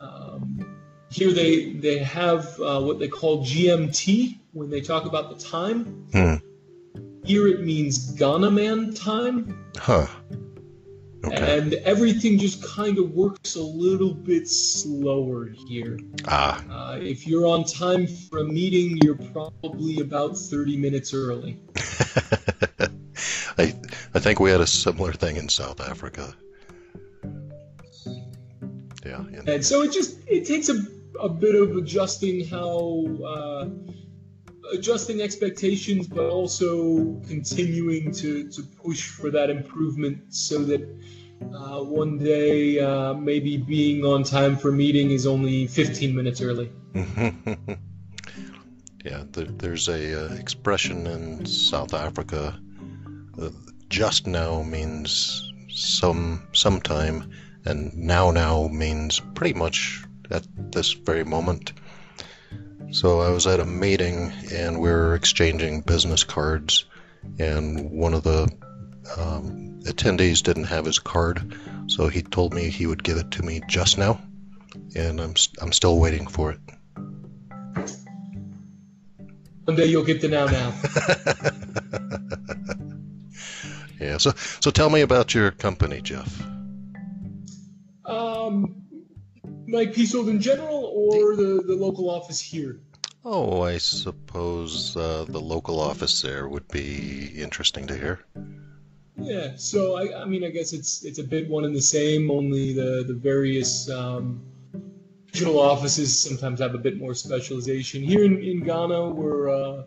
Um, 0.00 0.76
here 1.10 1.32
they, 1.32 1.72
they 1.72 1.98
have 1.98 2.60
uh, 2.60 2.80
what 2.80 2.98
they 2.98 3.08
call 3.08 3.44
GMT 3.44 4.38
when 4.52 4.70
they 4.70 4.80
talk 4.80 5.04
about 5.06 5.36
the 5.36 5.44
time. 5.44 6.06
Hmm. 6.12 6.45
Here 7.26 7.48
it 7.48 7.62
means 7.62 8.12
Ghana 8.12 8.50
man 8.52 8.94
time. 8.94 9.66
Huh. 9.76 10.06
Okay. 11.24 11.58
And 11.58 11.74
everything 11.74 12.38
just 12.38 12.62
kind 12.62 12.98
of 12.98 13.10
works 13.10 13.56
a 13.56 13.62
little 13.62 14.14
bit 14.14 14.46
slower 14.46 15.48
here. 15.66 15.98
Ah. 16.26 16.62
Uh, 16.70 16.98
if 17.00 17.26
you're 17.26 17.46
on 17.46 17.64
time 17.64 18.06
for 18.06 18.38
a 18.38 18.44
meeting, 18.44 18.98
you're 19.02 19.16
probably 19.16 19.98
about 19.98 20.38
30 20.38 20.76
minutes 20.76 21.12
early. 21.12 21.58
I, 23.58 23.74
I 24.14 24.20
think 24.20 24.38
we 24.38 24.50
had 24.50 24.60
a 24.60 24.66
similar 24.66 25.12
thing 25.12 25.36
in 25.36 25.48
South 25.48 25.80
Africa. 25.80 26.32
Yeah. 29.04 29.24
And 29.46 29.64
so 29.64 29.82
it 29.82 29.92
just 29.92 30.18
it 30.28 30.46
takes 30.46 30.68
a, 30.68 30.76
a 31.20 31.28
bit 31.28 31.54
of 31.54 31.76
adjusting 31.76 32.46
how 32.46 33.06
uh, 33.24 33.68
adjusting 34.72 35.20
expectations, 35.22 36.06
but 36.06 36.28
also 36.28 37.20
continuing 37.26 38.12
to, 38.12 38.48
to 38.50 38.62
push 38.62 39.08
for 39.08 39.30
that 39.30 39.50
improvement 39.50 40.34
so 40.34 40.58
that 40.64 40.82
uh, 41.54 41.82
one 41.82 42.18
day 42.18 42.78
uh, 42.80 43.14
maybe 43.14 43.56
being 43.56 44.04
on 44.04 44.22
time 44.22 44.56
for 44.56 44.72
meeting 44.72 45.10
is 45.10 45.26
only 45.26 45.66
15 45.66 46.14
minutes 46.14 46.40
early. 46.40 46.70
yeah, 49.04 49.24
there, 49.32 49.44
there's 49.44 49.88
a 49.88 50.26
uh, 50.26 50.34
expression 50.34 51.06
in 51.06 51.44
South 51.46 51.94
Africa. 51.94 52.58
just 53.88 54.26
now 54.26 54.62
means 54.62 55.52
some 55.68 56.48
sometime, 56.52 57.30
and 57.66 57.94
now 57.96 58.30
now 58.30 58.68
means 58.68 59.20
pretty 59.34 59.54
much 59.54 60.04
at 60.30 60.46
this 60.72 60.92
very 60.92 61.24
moment. 61.24 61.72
So 62.92 63.20
I 63.20 63.30
was 63.30 63.46
at 63.46 63.60
a 63.60 63.66
meeting 63.66 64.32
and 64.52 64.80
we 64.80 64.90
are 64.90 65.14
exchanging 65.14 65.80
business 65.82 66.24
cards, 66.24 66.84
and 67.38 67.90
one 67.90 68.14
of 68.14 68.22
the 68.22 68.48
um, 69.18 69.80
attendees 69.82 70.42
didn't 70.42 70.64
have 70.64 70.84
his 70.84 70.98
card, 70.98 71.56
so 71.88 72.08
he 72.08 72.22
told 72.22 72.54
me 72.54 72.70
he 72.70 72.86
would 72.86 73.02
give 73.02 73.18
it 73.18 73.30
to 73.32 73.42
me 73.42 73.60
just 73.68 73.98
now, 73.98 74.20
and 74.94 75.20
I'm 75.20 75.34
I'm 75.60 75.72
still 75.72 75.98
waiting 75.98 76.26
for 76.26 76.52
it. 76.52 76.60
One 79.64 79.76
day 79.76 79.86
you'll 79.86 80.04
get 80.04 80.20
the 80.20 80.28
now 80.28 80.46
now. 80.46 80.72
yeah. 84.00 84.16
So 84.18 84.32
so 84.60 84.70
tell 84.70 84.90
me 84.90 85.00
about 85.00 85.34
your 85.34 85.50
company, 85.50 86.00
Jeff. 86.00 86.40
Um, 88.04 88.85
Mike 89.66 89.92
Piésold 89.92 90.28
in 90.28 90.40
general, 90.40 90.92
or 90.94 91.36
the, 91.36 91.62
the 91.66 91.74
local 91.74 92.08
office 92.08 92.40
here? 92.40 92.80
Oh, 93.24 93.62
I 93.62 93.78
suppose 93.78 94.96
uh, 94.96 95.24
the 95.28 95.40
local 95.40 95.80
office 95.80 96.22
there 96.22 96.48
would 96.48 96.68
be 96.68 97.32
interesting 97.34 97.86
to 97.88 97.96
hear. 97.96 98.20
Yeah, 99.18 99.56
so 99.56 99.96
I, 99.96 100.22
I 100.22 100.24
mean, 100.26 100.44
I 100.44 100.50
guess 100.50 100.72
it's 100.72 101.04
it's 101.04 101.18
a 101.18 101.24
bit 101.24 101.48
one 101.48 101.64
and 101.64 101.74
the 101.74 101.80
same. 101.80 102.30
Only 102.30 102.72
the 102.72 103.02
the 103.06 103.14
various 103.14 103.90
um, 103.90 104.42
regional 105.32 105.58
offices 105.58 106.16
sometimes 106.18 106.60
have 106.60 106.74
a 106.74 106.78
bit 106.78 106.98
more 106.98 107.14
specialization. 107.14 108.02
Here 108.02 108.24
in, 108.24 108.42
in 108.42 108.62
Ghana, 108.62 109.10
we're 109.10 109.48
uh, 109.50 109.82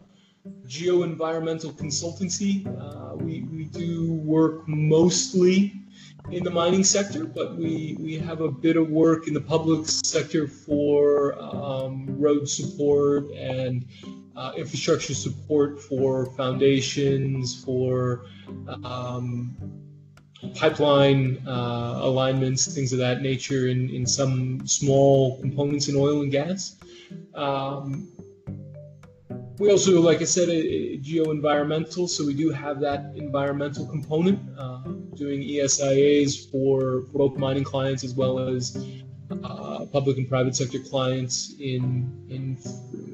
geo-environmental 0.67 1.71
consultancy. 1.71 2.65
Uh, 2.67 3.15
we 3.15 3.43
we 3.43 3.65
do 3.65 4.13
work 4.13 4.67
mostly 4.67 5.78
in 6.31 6.43
the 6.43 6.51
mining 6.51 6.83
sector, 6.83 7.25
but 7.25 7.55
we, 7.55 7.97
we 7.99 8.17
have 8.17 8.41
a 8.41 8.51
bit 8.51 8.77
of 8.77 8.89
work 8.89 9.27
in 9.27 9.33
the 9.33 9.41
public 9.41 9.87
sector 9.87 10.47
for 10.47 11.39
um, 11.41 12.05
road 12.19 12.47
support 12.47 13.25
and 13.31 13.85
uh, 14.35 14.51
infrastructure 14.55 15.13
support 15.13 15.81
for 15.81 16.27
foundations, 16.37 17.63
for 17.63 18.25
um, 18.83 19.55
pipeline 20.55 21.41
uh, 21.47 21.99
alignments, 22.01 22.73
things 22.73 22.93
of 22.93 22.99
that 22.99 23.21
nature, 23.21 23.67
in, 23.67 23.89
in 23.89 24.05
some 24.05 24.65
small 24.67 25.39
components 25.41 25.87
in 25.87 25.95
oil 25.95 26.21
and 26.21 26.31
gas. 26.31 26.77
Um, 27.33 28.07
we 29.59 29.69
also, 29.69 30.01
like 30.01 30.21
I 30.21 30.25
said, 30.25 30.47
geo-environmental, 31.03 32.07
so 32.07 32.25
we 32.25 32.33
do 32.33 32.49
have 32.49 32.79
that 32.79 33.11
environmental 33.15 33.85
component, 33.85 34.39
uh, 34.57 34.79
doing 35.15 35.41
ESIAs 35.41 36.49
for, 36.49 37.01
for 37.11 37.17
both 37.17 37.37
mining 37.37 37.65
clients 37.65 38.03
as 38.05 38.13
well 38.13 38.39
as 38.39 38.75
uh, 39.43 39.85
public 39.91 40.17
and 40.17 40.27
private 40.27 40.55
sector 40.55 40.79
clients 40.79 41.53
in 41.59 42.09
in 42.29 42.57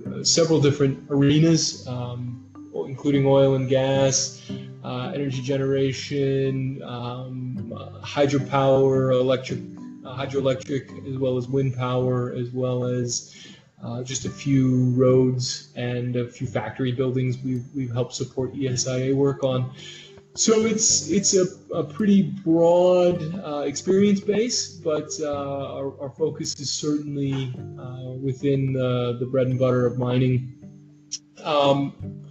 uh, 0.07 0.23
several 0.23 0.61
different 0.61 0.97
arenas, 1.09 1.85
um, 1.87 2.45
including 2.87 3.25
oil 3.25 3.55
and 3.55 3.67
gas, 3.67 4.41
uh, 4.83 5.11
energy 5.13 5.41
generation, 5.41 6.81
um, 6.83 7.73
uh, 7.75 7.99
hydropower, 8.01 9.11
electric, 9.11 9.59
uh, 10.05 10.15
hydroelectric, 10.15 11.11
as 11.11 11.17
well 11.17 11.37
as 11.37 11.47
wind 11.47 11.75
power, 11.75 12.31
as 12.31 12.51
well 12.51 12.85
as 12.85 13.35
uh, 13.83 14.03
just 14.03 14.25
a 14.25 14.29
few 14.29 14.91
roads 14.91 15.71
and 15.75 16.15
a 16.15 16.27
few 16.27 16.47
factory 16.47 16.91
buildings 16.91 17.37
we've, 17.37 17.65
we've 17.75 17.91
helped 17.91 18.13
support 18.13 18.53
ESIA 18.53 19.13
work 19.13 19.43
on. 19.43 19.71
So 20.37 20.65
it's 20.65 21.09
it's 21.09 21.33
a, 21.33 21.45
a 21.73 21.81
pretty 21.81 22.23
broad 22.23 23.41
uh, 23.41 23.59
experience 23.59 24.19
base, 24.19 24.67
but 24.67 25.09
uh, 25.21 25.77
our, 25.77 25.97
our, 26.01 26.09
focus 26.09 26.59
is 26.59 26.69
certainly 26.69 27.53
uh, 27.79 28.11
within 28.21 28.73
the, 28.73 29.15
the 29.17 29.25
bread 29.25 29.47
and 29.47 29.57
butter 29.57 29.85
of 29.85 29.97
mining. 29.97 30.51
Um, 31.41 32.21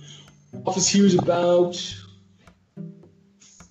office 0.66 0.86
here 0.86 1.06
is 1.06 1.14
about 1.14 1.76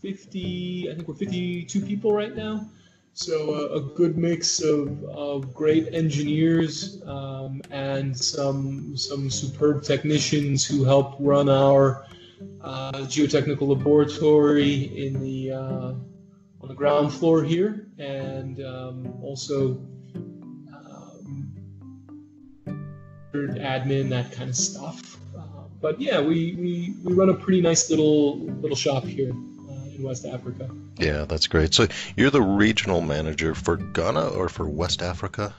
50, 0.01 0.89
I 0.91 0.95
think 0.95 1.07
we're 1.07 1.13
52 1.13 1.81
people 1.81 2.11
right 2.11 2.35
now. 2.35 2.67
So 3.15 3.53
a, 3.53 3.75
a 3.77 3.81
good 3.81 4.17
mix 4.17 4.59
of, 4.59 5.03
of 5.03 5.53
great 5.53 5.93
engineers 5.93 7.01
um, 7.05 7.61
and 7.69 8.17
some 8.17 8.97
some 8.97 9.29
superb 9.29 9.83
technicians 9.83 10.65
who 10.65 10.83
help 10.83 11.15
run 11.19 11.47
our 11.47 12.07
uh, 12.61 12.91
geotechnical 13.03 13.67
laboratory 13.67 15.05
in 15.05 15.21
the 15.21 15.51
uh, 15.51 15.93
on 16.61 16.67
the 16.67 16.73
ground 16.73 17.13
floor 17.13 17.43
here, 17.43 17.85
and 17.99 18.59
um, 18.65 19.13
also 19.21 19.73
um, 20.73 21.53
admin 23.35 24.09
that 24.09 24.31
kind 24.31 24.49
of 24.49 24.55
stuff. 24.55 25.19
Uh, 25.37 25.41
but 25.79 26.01
yeah, 26.01 26.19
we, 26.19 26.55
we, 26.55 26.95
we 27.03 27.13
run 27.13 27.29
a 27.29 27.33
pretty 27.35 27.61
nice 27.61 27.91
little 27.91 28.39
little 28.39 28.75
shop 28.75 29.03
here 29.03 29.31
uh, 29.31 29.52
in 29.95 30.03
West 30.03 30.25
Africa. 30.25 30.69
Yeah, 30.97 31.25
that's 31.25 31.47
great. 31.47 31.73
So 31.73 31.87
you're 32.15 32.29
the 32.29 32.41
regional 32.41 33.01
manager 33.01 33.55
for 33.55 33.77
Ghana 33.77 34.29
or 34.29 34.49
for 34.49 34.67
West 34.67 35.01
Africa? 35.01 35.53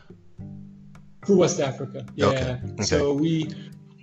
For 1.26 1.36
West 1.36 1.60
Africa, 1.60 2.04
yeah. 2.16 2.26
Okay. 2.26 2.60
okay. 2.74 2.82
So 2.84 3.14
we 3.14 3.46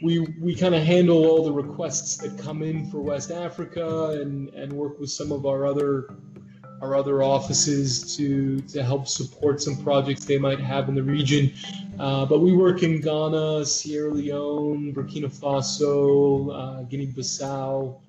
we 0.02 0.20
we 0.40 0.56
kind 0.56 0.74
of 0.74 0.84
handle 0.84 1.26
all 1.26 1.44
the 1.44 1.52
requests 1.52 2.18
that 2.18 2.38
come 2.38 2.64
in 2.64 2.90
for 2.90 3.00
West 3.00 3.32
Africa 3.32 4.20
and 4.22 4.50
and 4.50 4.74
work 4.74 5.00
with 5.00 5.12
some 5.12 5.32
of 5.32 5.46
our 5.46 5.66
other 5.66 6.08
our 6.82 6.96
other 6.96 7.22
offices 7.22 8.16
to 8.18 8.60
to 8.62 8.84
help 8.84 9.08
support 9.08 9.62
some 9.62 9.78
projects 9.84 10.26
they 10.26 10.40
might 10.40 10.60
have 10.60 10.90
in 10.90 10.96
the 10.96 11.04
region. 11.04 11.54
Uh, 12.00 12.26
but 12.26 12.40
we 12.40 12.54
work 12.54 12.82
in 12.82 13.00
Ghana, 13.00 13.66
Sierra 13.66 14.12
Leone, 14.12 14.92
Burkina 14.92 15.30
Faso, 15.32 16.50
uh, 16.52 16.82
Guinea-Bissau, 16.84 18.00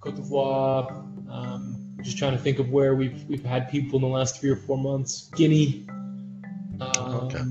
Cote 0.00 0.16
d'Ivoire. 0.16 0.90
Um, 1.30 1.96
just 2.02 2.16
trying 2.16 2.32
to 2.32 2.38
think 2.38 2.58
of 2.58 2.70
where 2.70 2.94
we've 2.94 3.24
we've 3.24 3.44
had 3.44 3.70
people 3.70 3.98
in 3.98 4.02
the 4.02 4.08
last 4.08 4.40
three 4.40 4.50
or 4.50 4.56
four 4.56 4.78
months. 4.78 5.30
Guinea. 5.34 5.86
Um, 6.80 7.14
okay. 7.24 7.44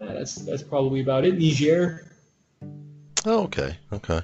That's 0.00 0.36
that's 0.36 0.62
probably 0.62 1.00
about 1.00 1.24
it. 1.24 1.38
Niger. 1.38 2.08
Oh, 3.24 3.44
okay, 3.44 3.76
okay. 3.92 4.22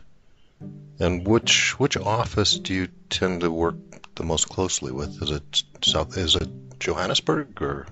And 0.99 1.27
which 1.27 1.79
which 1.79 1.97
office 1.97 2.59
do 2.59 2.75
you 2.75 2.89
tend 3.11 3.41
to 3.43 3.51
work 3.51 3.77
the 4.17 4.25
most 4.25 4.49
closely 4.49 4.93
with? 4.93 5.23
Is 5.23 5.31
it 5.31 5.63
South? 5.83 6.17
Is 6.17 6.35
it 6.35 6.49
Johannesburg 6.81 7.61
or? 7.63 7.87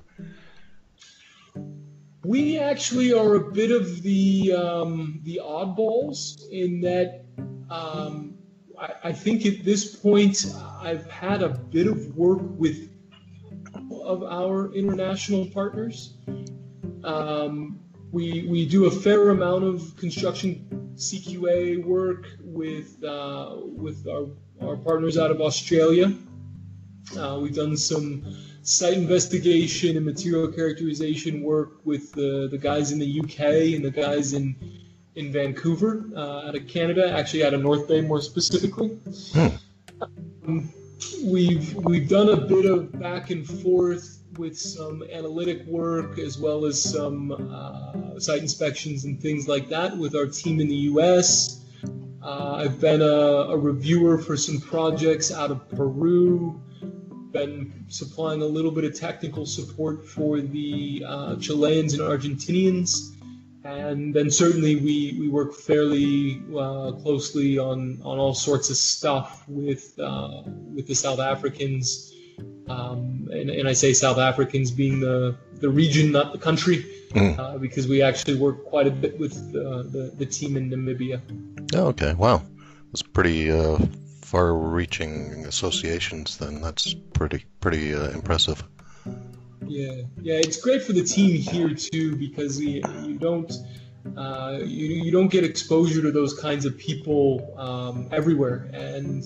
We 2.24 2.58
actually 2.58 3.12
are 3.12 3.34
a 3.36 3.52
bit 3.52 3.70
of 3.70 4.02
the 4.02 4.52
um, 4.52 5.20
the 5.22 5.40
oddballs 5.44 6.40
in 6.50 6.80
that 6.80 7.24
um, 7.70 8.36
I, 8.78 8.92
I, 9.04 9.12
think 9.12 9.46
at 9.46 9.64
this 9.64 9.96
point 9.96 10.46
I've 10.80 11.10
had 11.10 11.42
a 11.42 11.48
bit 11.48 11.86
of 11.86 12.16
work 12.16 12.40
with 12.42 12.90
of 14.04 14.22
our 14.22 14.72
international 14.74 15.46
partners. 15.46 16.14
Um, 17.04 17.80
we 18.12 18.46
we 18.48 18.66
do 18.66 18.86
a 18.86 18.90
fair 18.90 19.30
amount 19.30 19.64
of 19.64 19.96
construction 19.96 20.92
CQA 20.96 21.84
work 21.84 22.26
with 22.40 23.02
uh, 23.04 23.56
with 23.60 24.06
our, 24.08 24.28
our 24.60 24.76
partners 24.76 25.18
out 25.18 25.30
of 25.30 25.40
Australia. 25.40 26.12
Uh, 27.16 27.38
we've 27.40 27.54
done 27.54 27.76
some 27.76 28.24
site 28.62 28.94
investigation 28.94 29.96
and 29.96 30.04
material 30.04 30.48
characterization 30.50 31.42
work 31.42 31.78
with 31.84 32.10
the, 32.12 32.48
the 32.50 32.58
guys 32.58 32.90
in 32.90 32.98
the 32.98 33.20
UK 33.20 33.74
and 33.74 33.84
the 33.84 33.90
guys 33.90 34.32
in 34.32 34.56
in 35.16 35.32
Vancouver, 35.32 36.04
uh, 36.14 36.48
out 36.48 36.54
of 36.54 36.68
Canada, 36.68 37.10
actually 37.10 37.44
out 37.44 37.54
of 37.54 37.62
North 37.62 37.88
Bay 37.88 38.02
more 38.02 38.20
specifically. 38.20 38.88
Hmm. 39.32 39.46
Um, 40.46 40.72
we've 41.24 41.74
we've 41.74 42.08
done 42.08 42.28
a 42.28 42.36
bit 42.36 42.66
of 42.66 42.98
back 43.00 43.30
and 43.30 43.46
forth 43.46 44.22
with 44.38 44.58
some 44.58 45.02
analytic 45.10 45.64
work 45.66 46.18
as 46.18 46.38
well 46.38 46.66
as 46.66 46.80
some 46.80 47.32
uh, 47.32 48.20
site 48.20 48.42
inspections 48.42 49.04
and 49.04 49.20
things 49.20 49.48
like 49.48 49.68
that 49.70 49.96
with 49.96 50.14
our 50.14 50.26
team 50.26 50.60
in 50.60 50.68
the 50.68 50.76
US. 50.92 51.64
Uh, 52.22 52.56
I've 52.56 52.80
been 52.80 53.02
a, 53.02 53.06
a, 53.06 53.56
reviewer 53.56 54.18
for 54.18 54.36
some 54.36 54.60
projects 54.60 55.30
out 55.30 55.50
of 55.50 55.68
Peru, 55.70 56.60
been 57.30 57.84
supplying 57.88 58.42
a 58.42 58.46
little 58.46 58.72
bit 58.72 58.84
of 58.84 58.98
technical 58.98 59.46
support 59.46 60.04
for 60.04 60.40
the 60.40 61.04
uh, 61.06 61.36
Chileans 61.36 61.94
and 61.94 62.02
Argentinians. 62.02 63.15
And 63.66 64.14
then 64.14 64.30
certainly 64.30 64.76
we, 64.76 65.16
we 65.18 65.28
work 65.28 65.54
fairly 65.54 66.42
uh, 66.56 66.92
closely 67.02 67.58
on, 67.58 68.00
on 68.02 68.18
all 68.18 68.34
sorts 68.34 68.70
of 68.70 68.76
stuff 68.76 69.44
with, 69.48 69.98
uh, 69.98 70.42
with 70.46 70.86
the 70.86 70.94
South 70.94 71.18
Africans 71.18 72.12
um, 72.68 73.28
and, 73.30 73.48
and, 73.48 73.68
I 73.68 73.72
say 73.72 73.92
South 73.92 74.18
Africans 74.18 74.70
being 74.70 75.00
the, 75.00 75.36
the 75.54 75.68
region, 75.68 76.10
not 76.10 76.32
the 76.32 76.38
country, 76.38 76.84
mm. 77.10 77.38
uh, 77.38 77.58
because 77.58 77.86
we 77.86 78.02
actually 78.02 78.34
work 78.38 78.64
quite 78.64 78.88
a 78.88 78.90
bit 78.90 79.18
with 79.18 79.36
uh, 79.54 79.84
the, 79.84 80.12
the 80.16 80.26
team 80.26 80.56
in 80.56 80.70
Namibia. 80.70 81.20
Oh, 81.74 81.86
okay. 81.88 82.14
Wow. 82.14 82.42
That's 82.86 83.02
pretty 83.02 83.52
uh, 83.52 83.78
far 84.22 84.54
reaching 84.54 85.46
associations, 85.46 86.38
then. 86.38 86.60
That's 86.60 86.92
pretty, 86.92 87.44
pretty 87.60 87.94
uh, 87.94 88.10
impressive. 88.10 88.64
Yeah. 89.64 90.02
Yeah. 90.20 90.34
It's 90.34 90.60
great 90.60 90.82
for 90.82 90.92
the 90.92 91.04
team 91.04 91.36
here, 91.36 91.74
too, 91.74 92.16
because 92.16 92.60
you, 92.60 92.82
don't. 93.18 93.52
Uh, 94.16 94.58
you, 94.60 94.86
you 94.86 95.10
don't 95.10 95.30
get 95.30 95.44
exposure 95.44 96.00
to 96.00 96.12
those 96.12 96.38
kinds 96.38 96.64
of 96.64 96.78
people 96.78 97.52
um, 97.58 98.08
everywhere, 98.12 98.70
and 98.72 99.24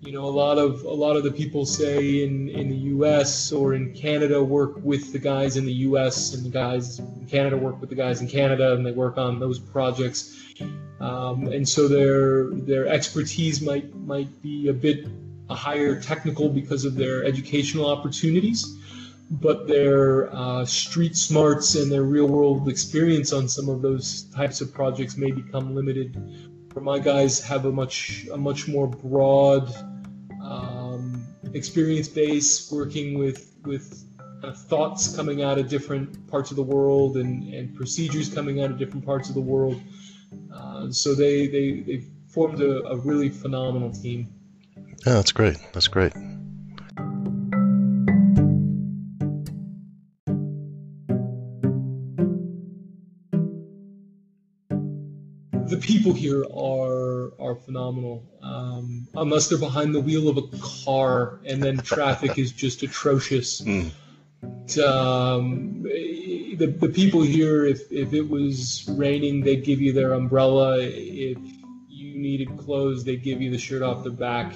you 0.00 0.12
know 0.12 0.24
a 0.24 0.30
lot 0.30 0.58
of 0.58 0.82
a 0.84 0.92
lot 0.92 1.16
of 1.16 1.24
the 1.24 1.30
people 1.30 1.64
say 1.66 2.24
in 2.24 2.48
in 2.48 2.68
the 2.68 2.76
US 2.76 3.52
or 3.52 3.74
in 3.74 3.94
Canada 3.94 4.42
work 4.42 4.76
with 4.82 5.12
the 5.12 5.18
guys 5.18 5.56
in 5.56 5.66
the 5.66 5.72
US 5.88 6.34
and 6.34 6.44
the 6.44 6.50
guys 6.50 6.98
in 6.98 7.26
Canada 7.26 7.56
work 7.56 7.80
with 7.80 7.90
the 7.90 7.96
guys 7.96 8.20
in 8.20 8.28
Canada 8.28 8.74
and 8.74 8.84
they 8.84 8.92
work 8.92 9.18
on 9.18 9.38
those 9.38 9.58
projects 9.58 10.38
um, 11.00 11.48
and 11.48 11.68
so 11.68 11.86
their 11.86 12.50
their 12.50 12.86
expertise 12.86 13.60
might 13.60 13.94
might 13.94 14.42
be 14.42 14.68
a 14.68 14.72
bit 14.72 15.06
a 15.50 15.54
higher 15.54 16.00
technical 16.00 16.48
because 16.48 16.84
of 16.84 16.94
their 16.94 17.24
educational 17.24 17.86
opportunities 17.90 18.78
but 19.30 19.68
their 19.68 20.34
uh, 20.34 20.64
street 20.64 21.16
smarts 21.16 21.76
and 21.76 21.90
their 21.90 22.02
real 22.02 22.26
world 22.26 22.68
experience 22.68 23.32
on 23.32 23.48
some 23.48 23.68
of 23.68 23.80
those 23.80 24.24
types 24.34 24.60
of 24.60 24.74
projects 24.74 25.16
may 25.16 25.30
become 25.30 25.74
limited 25.74 26.16
where 26.72 26.84
my 26.84 26.98
guys 26.98 27.40
have 27.40 27.64
a 27.64 27.72
much 27.72 28.26
a 28.32 28.36
much 28.36 28.68
more 28.68 28.86
broad 28.86 29.72
um, 30.42 31.24
experience 31.54 32.08
base, 32.08 32.70
working 32.70 33.18
with 33.18 33.54
with 33.64 34.04
uh, 34.42 34.52
thoughts 34.52 35.14
coming 35.14 35.42
out 35.42 35.58
of 35.58 35.68
different 35.68 36.26
parts 36.28 36.50
of 36.50 36.56
the 36.56 36.62
world 36.62 37.16
and, 37.16 37.52
and 37.52 37.74
procedures 37.76 38.32
coming 38.32 38.62
out 38.62 38.70
of 38.70 38.78
different 38.78 39.04
parts 39.04 39.28
of 39.28 39.34
the 39.34 39.40
world. 39.40 39.80
Uh, 40.52 40.90
so 40.90 41.14
they 41.14 41.46
they 41.46 41.80
they 41.80 42.04
formed 42.28 42.60
a, 42.60 42.84
a 42.86 42.96
really 42.96 43.28
phenomenal 43.28 43.90
team. 43.90 44.28
Yeah, 45.06 45.14
that's 45.14 45.32
great. 45.32 45.56
That's 45.72 45.88
great. 45.88 46.12
People 55.80 56.12
here 56.12 56.44
are 56.44 57.32
are 57.40 57.54
phenomenal. 57.54 58.24
Um, 58.42 59.08
unless 59.14 59.48
they're 59.48 59.58
behind 59.58 59.94
the 59.94 60.00
wheel 60.00 60.28
of 60.28 60.36
a 60.38 60.46
car, 60.84 61.40
and 61.44 61.62
then 61.62 61.78
traffic 61.78 62.38
is 62.38 62.52
just 62.52 62.82
atrocious. 62.82 63.60
Mm. 63.60 63.90
Um, 64.78 65.82
the, 65.82 66.66
the 66.66 66.88
people 66.88 67.22
here, 67.22 67.64
if, 67.66 67.90
if 67.90 68.12
it 68.12 68.28
was 68.28 68.88
raining, 68.88 69.42
they'd 69.42 69.64
give 69.64 69.80
you 69.80 69.92
their 69.92 70.12
umbrella. 70.12 70.78
If 70.80 71.38
you 71.88 72.18
needed 72.18 72.56
clothes, 72.56 73.04
they'd 73.04 73.22
give 73.22 73.42
you 73.42 73.50
the 73.50 73.58
shirt 73.58 73.82
off 73.82 74.02
their 74.02 74.12
back. 74.12 74.54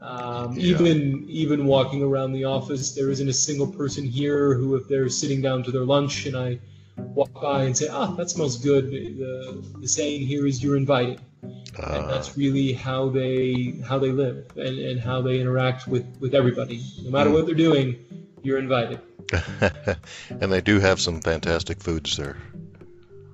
Um, 0.00 0.52
Yeah. 0.52 0.74
Even 0.74 1.24
even 1.28 1.66
walking 1.66 2.02
around 2.02 2.32
the 2.32 2.44
office, 2.44 2.94
there 2.94 3.10
isn't 3.10 3.28
a 3.28 3.32
single 3.32 3.66
person 3.66 4.04
here 4.04 4.54
who, 4.54 4.76
if 4.76 4.86
they're 4.88 5.08
sitting 5.08 5.40
down 5.40 5.62
to 5.64 5.70
their 5.70 5.84
lunch 5.84 6.26
and 6.26 6.36
I 6.36 6.60
walk 6.98 7.32
by 7.40 7.64
and 7.64 7.76
say, 7.76 7.88
"Ah, 7.88 8.12
that 8.16 8.30
smells 8.30 8.56
good," 8.58 8.90
the, 8.90 9.64
the 9.80 9.88
saying 9.88 10.26
here 10.26 10.46
is, 10.46 10.62
"You're 10.62 10.76
invited." 10.76 11.20
and 11.42 12.04
Uh, 12.04 12.08
that's 12.08 12.36
really 12.36 12.72
how 12.72 13.08
they 13.08 13.74
how 13.86 13.98
they 13.98 14.10
live 14.10 14.46
and, 14.56 14.78
and 14.78 15.00
how 15.00 15.22
they 15.22 15.38
interact 15.40 15.86
with 15.86 16.04
with 16.20 16.34
everybody. 16.34 16.82
No 17.04 17.10
matter 17.10 17.30
what 17.30 17.46
they're 17.46 17.54
doing 17.54 17.96
you're 18.42 18.58
invited. 18.58 19.00
And 20.40 20.50
they 20.52 20.60
do 20.60 20.80
have 20.80 21.00
some 21.00 21.20
fantastic 21.20 21.80
foods 21.82 22.16
there. 22.16 22.36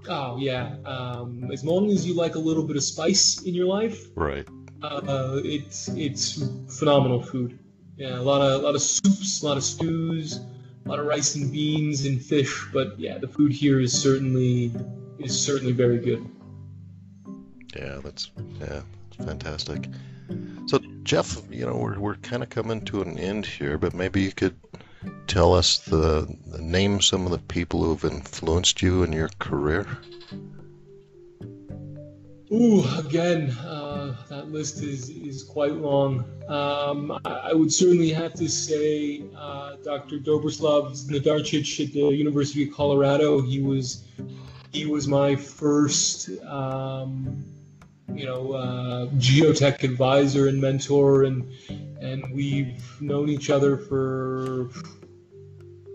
oh 0.08 0.36
yeah. 0.38 0.76
Um, 0.84 1.50
as 1.52 1.64
long 1.64 1.90
as 1.90 2.06
you 2.06 2.14
like 2.14 2.34
a 2.34 2.38
little 2.38 2.64
bit 2.64 2.76
of 2.76 2.82
spice 2.84 3.42
in 3.42 3.54
your 3.54 3.66
life 3.66 3.98
Right. 4.14 4.46
uh, 4.82 5.40
it's 5.44 5.88
it's 5.96 6.42
phenomenal 6.78 7.22
food. 7.22 7.58
Yeah 7.96 8.18
a 8.18 8.24
lot 8.30 8.40
of 8.42 8.60
a 8.60 8.64
lot 8.64 8.74
of 8.74 8.82
soups 8.82 9.42
a 9.42 9.46
lot 9.46 9.56
of 9.56 9.64
stews 9.64 10.40
a 10.84 10.88
lot 10.88 10.98
of 10.98 11.06
rice 11.06 11.34
and 11.34 11.52
beans 11.52 12.04
and 12.06 12.20
fish 12.22 12.66
but 12.72 12.98
yeah 12.98 13.18
the 13.18 13.28
food 13.28 13.52
here 13.52 13.80
is 13.80 13.92
certainly 13.92 14.72
is 15.18 15.38
certainly 15.38 15.72
very 15.72 15.98
good 15.98 16.24
Yeah, 17.76 17.98
that's 18.04 18.30
yeah, 18.60 18.82
it's 19.08 19.24
fantastic. 19.24 19.88
So 20.66 20.78
Jeff, 21.02 21.42
you 21.50 21.66
know, 21.66 21.76
we're 21.76 21.98
we're 21.98 22.14
kind 22.16 22.42
of 22.42 22.50
coming 22.50 22.84
to 22.86 23.02
an 23.02 23.18
end 23.18 23.46
here, 23.46 23.78
but 23.78 23.94
maybe 23.94 24.22
you 24.22 24.32
could 24.32 24.54
tell 25.26 25.54
us 25.54 25.78
the, 25.78 26.26
the 26.46 26.62
name 26.62 27.00
some 27.00 27.26
of 27.26 27.32
the 27.32 27.38
people 27.38 27.82
who've 27.84 28.04
influenced 28.04 28.80
you 28.80 29.02
in 29.02 29.12
your 29.12 29.28
career. 29.38 29.86
Ooh, 32.52 32.84
again, 32.98 33.50
uh, 33.50 33.83
that 34.28 34.50
list 34.50 34.82
is, 34.82 35.10
is 35.10 35.42
quite 35.42 35.74
long. 35.74 36.24
Um, 36.48 37.18
I, 37.24 37.50
I 37.50 37.52
would 37.52 37.72
certainly 37.72 38.10
have 38.10 38.34
to 38.34 38.48
say 38.48 39.22
uh, 39.36 39.76
Dr. 39.84 40.18
Dobroslav 40.18 40.92
Znidarcic 40.92 41.86
at 41.86 41.92
the 41.92 42.08
University 42.10 42.68
of 42.68 42.74
Colorado. 42.74 43.40
He 43.40 43.60
was 43.60 44.04
he 44.72 44.86
was 44.86 45.06
my 45.06 45.36
first, 45.36 46.28
um, 46.44 47.44
you 48.12 48.26
know, 48.26 48.52
uh, 48.52 49.06
geotech 49.12 49.84
advisor 49.84 50.48
and 50.48 50.60
mentor, 50.60 51.24
and 51.24 51.50
and 52.00 52.24
we've 52.34 53.00
known 53.00 53.28
each 53.28 53.50
other 53.50 53.76
for 53.76 54.70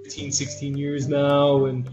15, 0.10 0.32
16 0.32 0.76
years 0.76 1.08
now, 1.08 1.66
and 1.66 1.88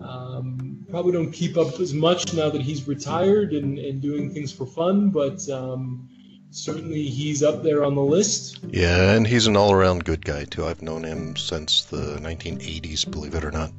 um, 0.00 0.84
probably 0.90 1.12
don't 1.12 1.30
keep 1.30 1.56
up 1.56 1.78
as 1.78 1.94
much 1.94 2.34
now 2.34 2.50
that 2.50 2.60
he's 2.60 2.88
retired 2.88 3.52
and, 3.52 3.78
and 3.78 4.00
doing 4.02 4.28
things 4.28 4.52
for 4.52 4.66
fun, 4.66 5.10
but 5.10 5.48
um, 5.50 6.08
certainly 6.50 7.04
he's 7.04 7.44
up 7.44 7.62
there 7.62 7.84
on 7.84 7.94
the 7.94 8.02
list. 8.02 8.58
Yeah, 8.70 9.12
and 9.12 9.24
he's 9.24 9.46
an 9.46 9.56
all-around 9.56 10.04
good 10.04 10.24
guy 10.24 10.46
too. 10.46 10.66
I've 10.66 10.82
known 10.82 11.04
him 11.04 11.36
since 11.36 11.82
the 11.82 12.18
1980s, 12.20 13.08
believe 13.08 13.36
it 13.36 13.44
or 13.44 13.52
not. 13.52 13.70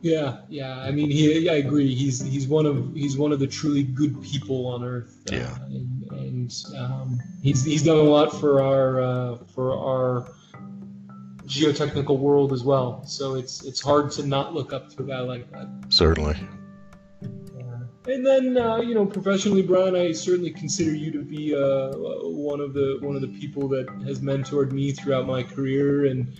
Yeah, 0.00 0.42
yeah. 0.48 0.78
I 0.78 0.92
mean, 0.92 1.10
he. 1.10 1.48
I 1.48 1.54
agree. 1.54 1.92
He's 1.94 2.20
he's 2.20 2.46
one 2.46 2.66
of 2.66 2.94
he's 2.94 3.16
one 3.16 3.32
of 3.32 3.40
the 3.40 3.46
truly 3.46 3.82
good 3.82 4.22
people 4.22 4.66
on 4.66 4.84
earth. 4.84 5.16
uh, 5.32 5.36
Yeah. 5.36 5.56
and, 5.64 6.12
and 6.12 6.54
um, 6.76 7.18
he's 7.42 7.64
he's 7.64 7.82
done 7.82 7.96
a 7.96 8.02
lot 8.02 8.28
for 8.38 8.62
our 8.62 9.00
uh, 9.00 9.38
for 9.54 9.72
our 9.72 10.28
geotechnical 11.46 12.18
world 12.18 12.52
as 12.52 12.62
well. 12.62 13.04
So 13.04 13.34
it's 13.34 13.64
it's 13.64 13.80
hard 13.80 14.10
to 14.12 14.26
not 14.26 14.54
look 14.54 14.72
up 14.72 14.90
to 14.96 15.02
a 15.02 15.06
guy 15.06 15.20
like 15.20 15.50
that. 15.52 15.68
Certainly. 15.88 16.36
And 18.06 18.26
then, 18.26 18.58
uh, 18.58 18.76
you 18.76 18.94
know, 18.94 19.06
professionally, 19.06 19.62
Brian, 19.62 19.96
I 19.96 20.12
certainly 20.12 20.50
consider 20.50 20.94
you 20.94 21.10
to 21.12 21.22
be 21.22 21.54
uh, 21.54 21.92
one 22.28 22.60
of 22.60 22.74
the 22.74 22.98
one 23.00 23.16
of 23.16 23.22
the 23.22 23.28
people 23.28 23.66
that 23.68 23.88
has 24.06 24.20
mentored 24.20 24.72
me 24.72 24.92
throughout 24.92 25.26
my 25.26 25.42
career. 25.42 26.04
And 26.04 26.36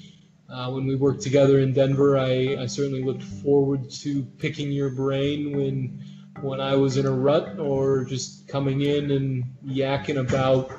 uh, 0.50 0.70
when 0.70 0.86
we 0.86 0.94
worked 0.94 1.22
together 1.22 1.60
in 1.60 1.72
Denver, 1.72 2.18
I, 2.18 2.56
I 2.60 2.66
certainly 2.66 3.02
looked 3.02 3.22
forward 3.22 3.90
to 4.02 4.22
picking 4.38 4.72
your 4.72 4.90
brain 4.90 5.56
when 5.56 6.04
when 6.42 6.60
I 6.60 6.76
was 6.76 6.98
in 6.98 7.06
a 7.06 7.10
rut 7.10 7.58
or 7.58 8.04
just 8.04 8.46
coming 8.46 8.82
in 8.82 9.10
and 9.10 9.44
yakking 9.64 10.18
about 10.18 10.70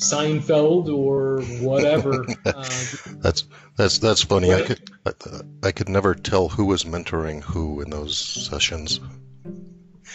Seinfeld 0.00 0.88
or 0.88 1.42
whatever. 1.64 2.24
uh, 2.46 2.68
That's 3.22 3.44
that's 3.76 3.98
that's 3.98 4.22
funny. 4.22 4.52
I 4.52 4.62
could 4.62 4.90
I, 5.06 5.12
I 5.68 5.72
could 5.72 5.88
never 5.88 6.14
tell 6.14 6.48
who 6.48 6.64
was 6.64 6.84
mentoring 6.84 7.42
who 7.42 7.80
in 7.82 7.90
those 7.90 8.16
sessions. 8.16 8.98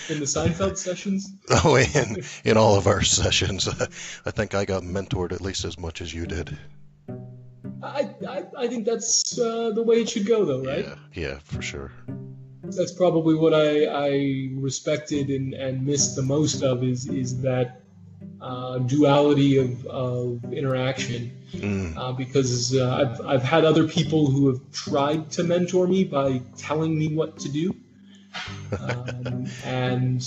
in 0.09 0.19
the 0.19 0.25
Seinfeld 0.25 0.77
sessions. 0.77 1.31
Oh, 1.63 1.75
in 1.75 2.23
in 2.43 2.57
all 2.57 2.75
of 2.75 2.87
our 2.87 3.03
sessions, 3.03 3.67
I 4.25 4.31
think 4.31 4.55
I 4.55 4.65
got 4.65 4.83
mentored 4.83 5.31
at 5.31 5.41
least 5.41 5.65
as 5.65 5.77
much 5.77 6.01
as 6.01 6.13
you 6.13 6.25
did. 6.25 6.57
I, 7.83 8.09
I, 8.27 8.43
I 8.57 8.67
think 8.67 8.85
that's 8.85 9.37
uh, 9.37 9.69
the 9.69 9.83
way 9.83 10.01
it 10.01 10.09
should 10.09 10.25
go, 10.25 10.43
though, 10.45 10.63
right? 10.63 10.85
Yeah, 10.85 10.95
yeah, 11.13 11.39
for 11.43 11.61
sure. 11.61 11.91
that's 12.63 12.93
probably 12.93 13.35
what 13.35 13.53
I, 13.53 13.85
I 13.85 14.49
respected 14.55 15.29
and, 15.29 15.53
and 15.53 15.85
missed 15.85 16.15
the 16.15 16.23
most 16.23 16.63
of 16.63 16.83
is 16.83 17.07
is 17.07 17.41
that 17.41 17.84
uh, 18.41 18.79
duality 18.79 19.57
of, 19.57 19.85
of 19.87 20.53
interaction 20.53 21.31
Mm, 21.53 21.95
uh, 21.95 22.11
because 22.11 22.75
uh, 22.75 22.95
I've, 22.95 23.25
I've 23.25 23.43
had 23.43 23.65
other 23.65 23.87
people 23.87 24.29
who 24.29 24.47
have 24.47 24.59
tried 24.71 25.31
to 25.31 25.43
mentor 25.43 25.87
me 25.87 26.03
by 26.03 26.41
telling 26.57 26.97
me 26.97 27.13
what 27.13 27.37
to 27.39 27.49
do. 27.49 27.75
Um, 28.79 29.45
and 29.63 30.21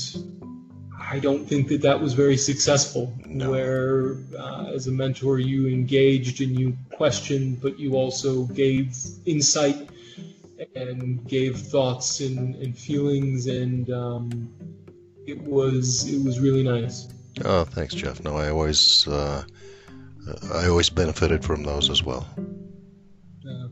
I 0.99 1.19
don't 1.19 1.47
think 1.47 1.69
that 1.69 1.83
that 1.83 2.01
was 2.01 2.15
very 2.15 2.37
successful 2.37 3.13
No. 3.27 3.51
where 3.51 4.17
uh, 4.39 4.73
as 4.75 4.87
a 4.87 4.93
mentor 4.93 5.39
you 5.39 5.69
engaged 5.69 6.41
and 6.41 6.59
you 6.59 6.77
questioned 6.93 7.61
but 7.61 7.79
you 7.79 7.95
also 7.95 8.45
gave 8.45 8.97
insight 9.27 9.89
and 10.75 11.27
gave 11.29 11.59
thoughts 11.59 12.21
and, 12.21 12.55
and 12.57 12.77
feelings 12.77 13.47
and 13.47 13.91
um, 13.91 14.49
it 15.27 15.41
was 15.43 16.09
it 16.13 16.25
was 16.25 16.41
really 16.41 16.63
nice 16.63 17.09
Oh, 17.45 17.65
thanks, 17.65 17.95
Jeff. 17.95 18.23
No, 18.25 18.37
I 18.37 18.51
always 18.51 19.07
uh, 19.09 19.43
I 20.55 20.67
always 20.69 20.91
benefited 20.91 21.45
from 21.45 21.63
those 21.63 21.91
as 21.91 22.03
well. 22.03 22.27
Uh, 23.49 23.69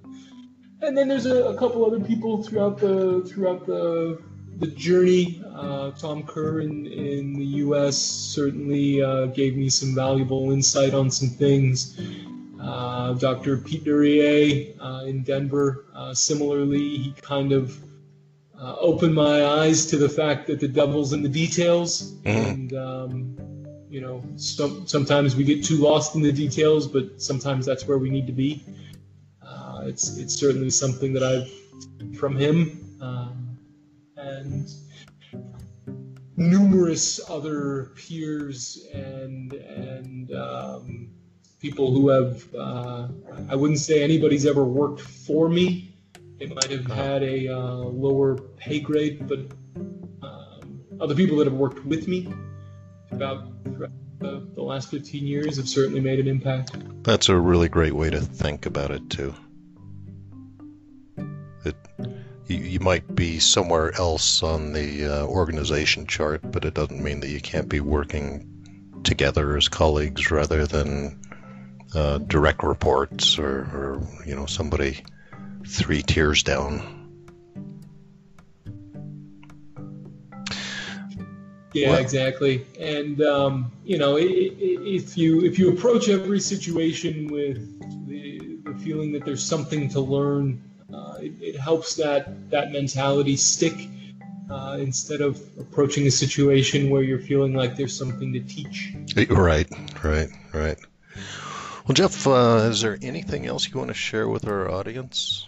and 0.83 0.96
then 0.96 1.09
there's 1.09 1.26
a, 1.26 1.44
a 1.46 1.57
couple 1.59 1.85
other 1.85 2.00
people 2.00 2.42
throughout 2.42 2.79
the 2.79 3.22
throughout 3.29 3.66
the 3.66 4.20
the 4.59 4.68
journey. 4.68 5.42
Uh, 5.55 5.90
Tom 5.92 6.22
Kerr 6.22 6.61
in, 6.61 6.87
in 6.87 7.35
the 7.35 7.44
U.S. 7.66 7.96
certainly 7.96 9.02
uh, 9.02 9.26
gave 9.26 9.57
me 9.57 9.68
some 9.68 9.94
valuable 9.94 10.50
insight 10.52 10.94
on 10.94 11.11
some 11.11 11.29
things. 11.29 11.98
Uh, 12.61 13.12
Dr. 13.14 13.59
Pete 13.59 13.85
Duryea 13.85 14.74
uh, 14.81 15.05
in 15.05 15.22
Denver, 15.22 15.85
uh, 15.94 16.14
similarly, 16.14 16.79
he 16.98 17.14
kind 17.20 17.52
of 17.52 17.79
uh, 18.59 18.76
opened 18.81 19.14
my 19.14 19.44
eyes 19.44 19.85
to 19.87 19.98
the 19.98 20.09
fact 20.09 20.46
that 20.46 20.59
the 20.61 20.66
devil's 20.68 21.12
in 21.12 21.22
the 21.22 21.29
details, 21.29 22.14
Mhm. 22.22 22.26
and 22.26 22.72
um, 22.72 23.37
you 23.88 24.01
know, 24.01 24.22
some, 24.37 24.87
sometimes 24.87 25.37
we 25.37 25.44
get 25.44 25.64
too 25.64 25.77
lost 25.77 26.14
in 26.14 26.22
the 26.22 26.33
details, 26.33 26.87
but 26.87 27.20
sometimes 27.22 27.64
that's 27.66 27.87
where 27.87 27.99
we 27.99 28.11
need 28.11 28.27
to 28.27 28.33
be. 28.33 28.64
Uh, 29.42 29.83
it's 29.85 30.16
it's 30.18 30.35
certainly 30.35 30.70
something 30.70 31.12
that 31.12 31.22
I've 31.22 32.16
from 32.16 32.37
him, 32.37 32.96
um, 33.01 33.59
and 34.16 34.68
numerous 36.37 37.20
other 37.31 37.92
peers 37.96 38.87
and 38.92 39.53
and 39.53 40.35
um, 40.35 41.11
people 41.61 41.92
who 41.92 42.09
have. 42.09 42.55
Uh, 42.55 43.09
I 43.49 43.55
wouldn't 43.55 43.81
say 43.81 44.03
anybody's 44.03 44.46
ever 44.46 44.64
worked 44.64 45.01
for 45.01 45.49
me. 45.49 45.94
They 46.38 46.46
might 46.46 46.70
have 46.70 46.87
had 46.87 47.22
a 47.22 47.49
uh, 47.49 47.77
lower 47.77 48.37
pay 48.57 48.81
grade, 48.81 49.27
but 49.29 49.38
um, 50.22 50.83
other 51.01 51.14
people 51.14 51.37
that 51.38 51.46
have 51.46 51.55
worked 51.55 51.85
with 51.87 52.09
me 52.09 52.29
about 53.11 53.64
the, 54.19 54.47
the 54.55 54.62
last 54.62 54.90
15 54.90 55.27
years 55.27 55.57
have 55.57 55.69
certainly 55.69 56.01
made 56.01 56.19
an 56.19 56.29
impact. 56.29 56.77
That's 57.03 57.29
a 57.29 57.37
really 57.37 57.69
great 57.69 57.95
way 57.95 58.11
to 58.11 58.21
think 58.21 58.66
about 58.66 58.90
it 58.90 59.09
too. 59.11 59.35
It 61.64 61.77
you, 62.47 62.59
you 62.59 62.81
might 62.81 63.14
be 63.14 63.38
somewhere 63.38 63.92
else 63.97 64.42
on 64.42 64.73
the 64.73 65.07
uh, 65.07 65.27
organization 65.27 66.07
chart, 66.07 66.40
but 66.45 66.64
it 66.64 66.75
doesn't 66.75 67.03
mean 67.03 67.21
that 67.21 67.29
you 67.29 67.40
can't 67.40 67.69
be 67.69 67.81
working 67.81 69.01
together 69.03 69.57
as 69.57 69.69
colleagues 69.69 70.31
rather 70.31 70.66
than 70.66 71.21
uh, 71.95 72.19
direct 72.19 72.62
reports 72.62 73.38
or, 73.38 73.49
or 73.49 74.03
you 74.25 74.35
know 74.35 74.47
somebody 74.47 75.05
three 75.66 76.03
tiers 76.03 76.42
down. 76.42 76.95
Yeah, 81.77 81.91
Well- 81.91 82.01
exactly. 82.01 82.65
And 82.81 83.21
um, 83.23 83.71
you 83.85 83.99
know, 83.99 84.17
if 84.19 85.17
you 85.19 85.45
if 85.45 85.59
you 85.59 85.73
approach 85.73 86.09
every 86.09 86.41
situation 86.41 87.27
with 87.27 87.59
the, 88.09 88.59
the 88.65 88.75
feeling 88.79 89.12
that 89.12 89.27
there's 89.27 89.45
something 89.45 89.89
to 89.91 90.01
learn, 90.01 90.62
uh, 90.93 91.17
it, 91.21 91.33
it 91.41 91.57
helps 91.59 91.95
that 91.97 92.51
that 92.51 92.73
mentality 92.73 93.37
stick 93.37 93.75
uh, 94.51 94.79
instead 94.81 95.21
of 95.21 95.39
approaching 95.61 96.07
a 96.07 96.11
situation 96.11 96.89
where 96.89 97.03
you're 97.03 97.19
feeling 97.19 97.53
like 97.53 97.77
there's 97.77 97.97
something 97.97 98.33
to 98.33 98.41
teach. 98.41 98.95
Right, 99.29 99.69
right, 100.03 100.31
right. 100.55 100.79
Well, 101.87 101.95
Jeff, 101.95 102.27
uh, 102.27 102.69
is 102.71 102.81
there 102.81 102.99
anything 103.03 103.47
else 103.47 103.69
you 103.69 103.77
want 103.77 103.89
to 103.89 103.95
share 103.95 104.29
with 104.29 104.47
our 104.47 104.71
audience? 104.71 105.47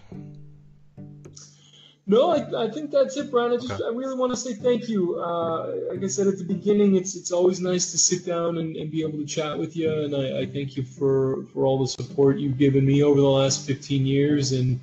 No, 2.09 2.31
I, 2.31 2.65
I 2.65 2.71
think 2.71 2.89
that's 2.89 3.15
it, 3.17 3.29
Brian. 3.29 3.51
I 3.51 3.57
just 3.57 3.83
I 3.83 3.89
really 3.89 4.15
want 4.15 4.31
to 4.31 4.35
say 4.35 4.55
thank 4.55 4.89
you. 4.89 5.21
Uh, 5.21 5.75
like 5.91 6.03
I 6.03 6.07
said 6.07 6.25
at 6.25 6.39
the 6.39 6.43
beginning, 6.43 6.95
it's 6.95 7.15
it's 7.15 7.31
always 7.31 7.59
nice 7.59 7.91
to 7.91 7.99
sit 7.99 8.25
down 8.25 8.57
and, 8.57 8.75
and 8.75 8.89
be 8.89 9.01
able 9.01 9.19
to 9.19 9.25
chat 9.27 9.59
with 9.59 9.77
you, 9.77 9.91
and 9.91 10.15
I, 10.15 10.39
I 10.39 10.45
thank 10.47 10.75
you 10.75 10.81
for 10.81 11.45
for 11.53 11.67
all 11.67 11.77
the 11.77 11.87
support 11.87 12.39
you've 12.39 12.57
given 12.57 12.83
me 12.83 13.03
over 13.03 13.21
the 13.21 13.29
last 13.29 13.67
15 13.67 14.07
years, 14.07 14.53
and 14.53 14.79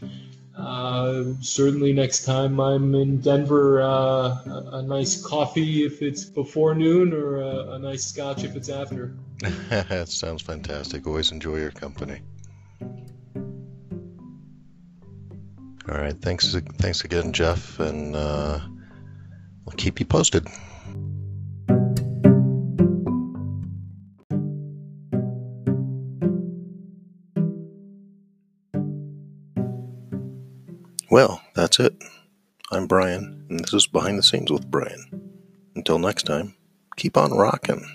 uh, 0.56 1.24
certainly 1.40 1.92
next 1.92 2.24
time 2.24 2.60
I'm 2.60 2.94
in 2.94 3.20
Denver, 3.20 3.82
uh, 3.82 3.88
a, 3.88 4.70
a 4.74 4.82
nice 4.82 5.20
coffee 5.20 5.84
if 5.84 6.02
it's 6.02 6.24
before 6.24 6.76
noon, 6.76 7.12
or 7.12 7.38
a, 7.38 7.72
a 7.72 7.78
nice 7.80 8.04
scotch 8.04 8.44
if 8.44 8.54
it's 8.54 8.68
after. 8.68 9.16
that 9.68 10.08
sounds 10.10 10.42
fantastic. 10.42 11.08
Always 11.08 11.32
enjoy 11.32 11.56
your 11.56 11.72
company. 11.72 12.20
All 15.88 15.96
right, 15.96 16.20
thanks, 16.20 16.52
thanks 16.78 17.04
again, 17.04 17.32
Jeff, 17.32 17.78
and 17.78 18.16
uh, 18.16 18.58
we'll 19.64 19.76
keep 19.76 20.00
you 20.00 20.06
posted. 20.06 20.48
Well, 31.08 31.40
that's 31.54 31.78
it. 31.78 31.94
I'm 32.72 32.88
Brian, 32.88 33.46
and 33.48 33.60
this 33.60 33.72
is 33.72 33.86
Behind 33.86 34.18
the 34.18 34.24
Scenes 34.24 34.50
with 34.50 34.68
Brian. 34.68 35.30
Until 35.76 36.00
next 36.00 36.24
time, 36.24 36.56
keep 36.96 37.16
on 37.16 37.30
rocking. 37.30 37.86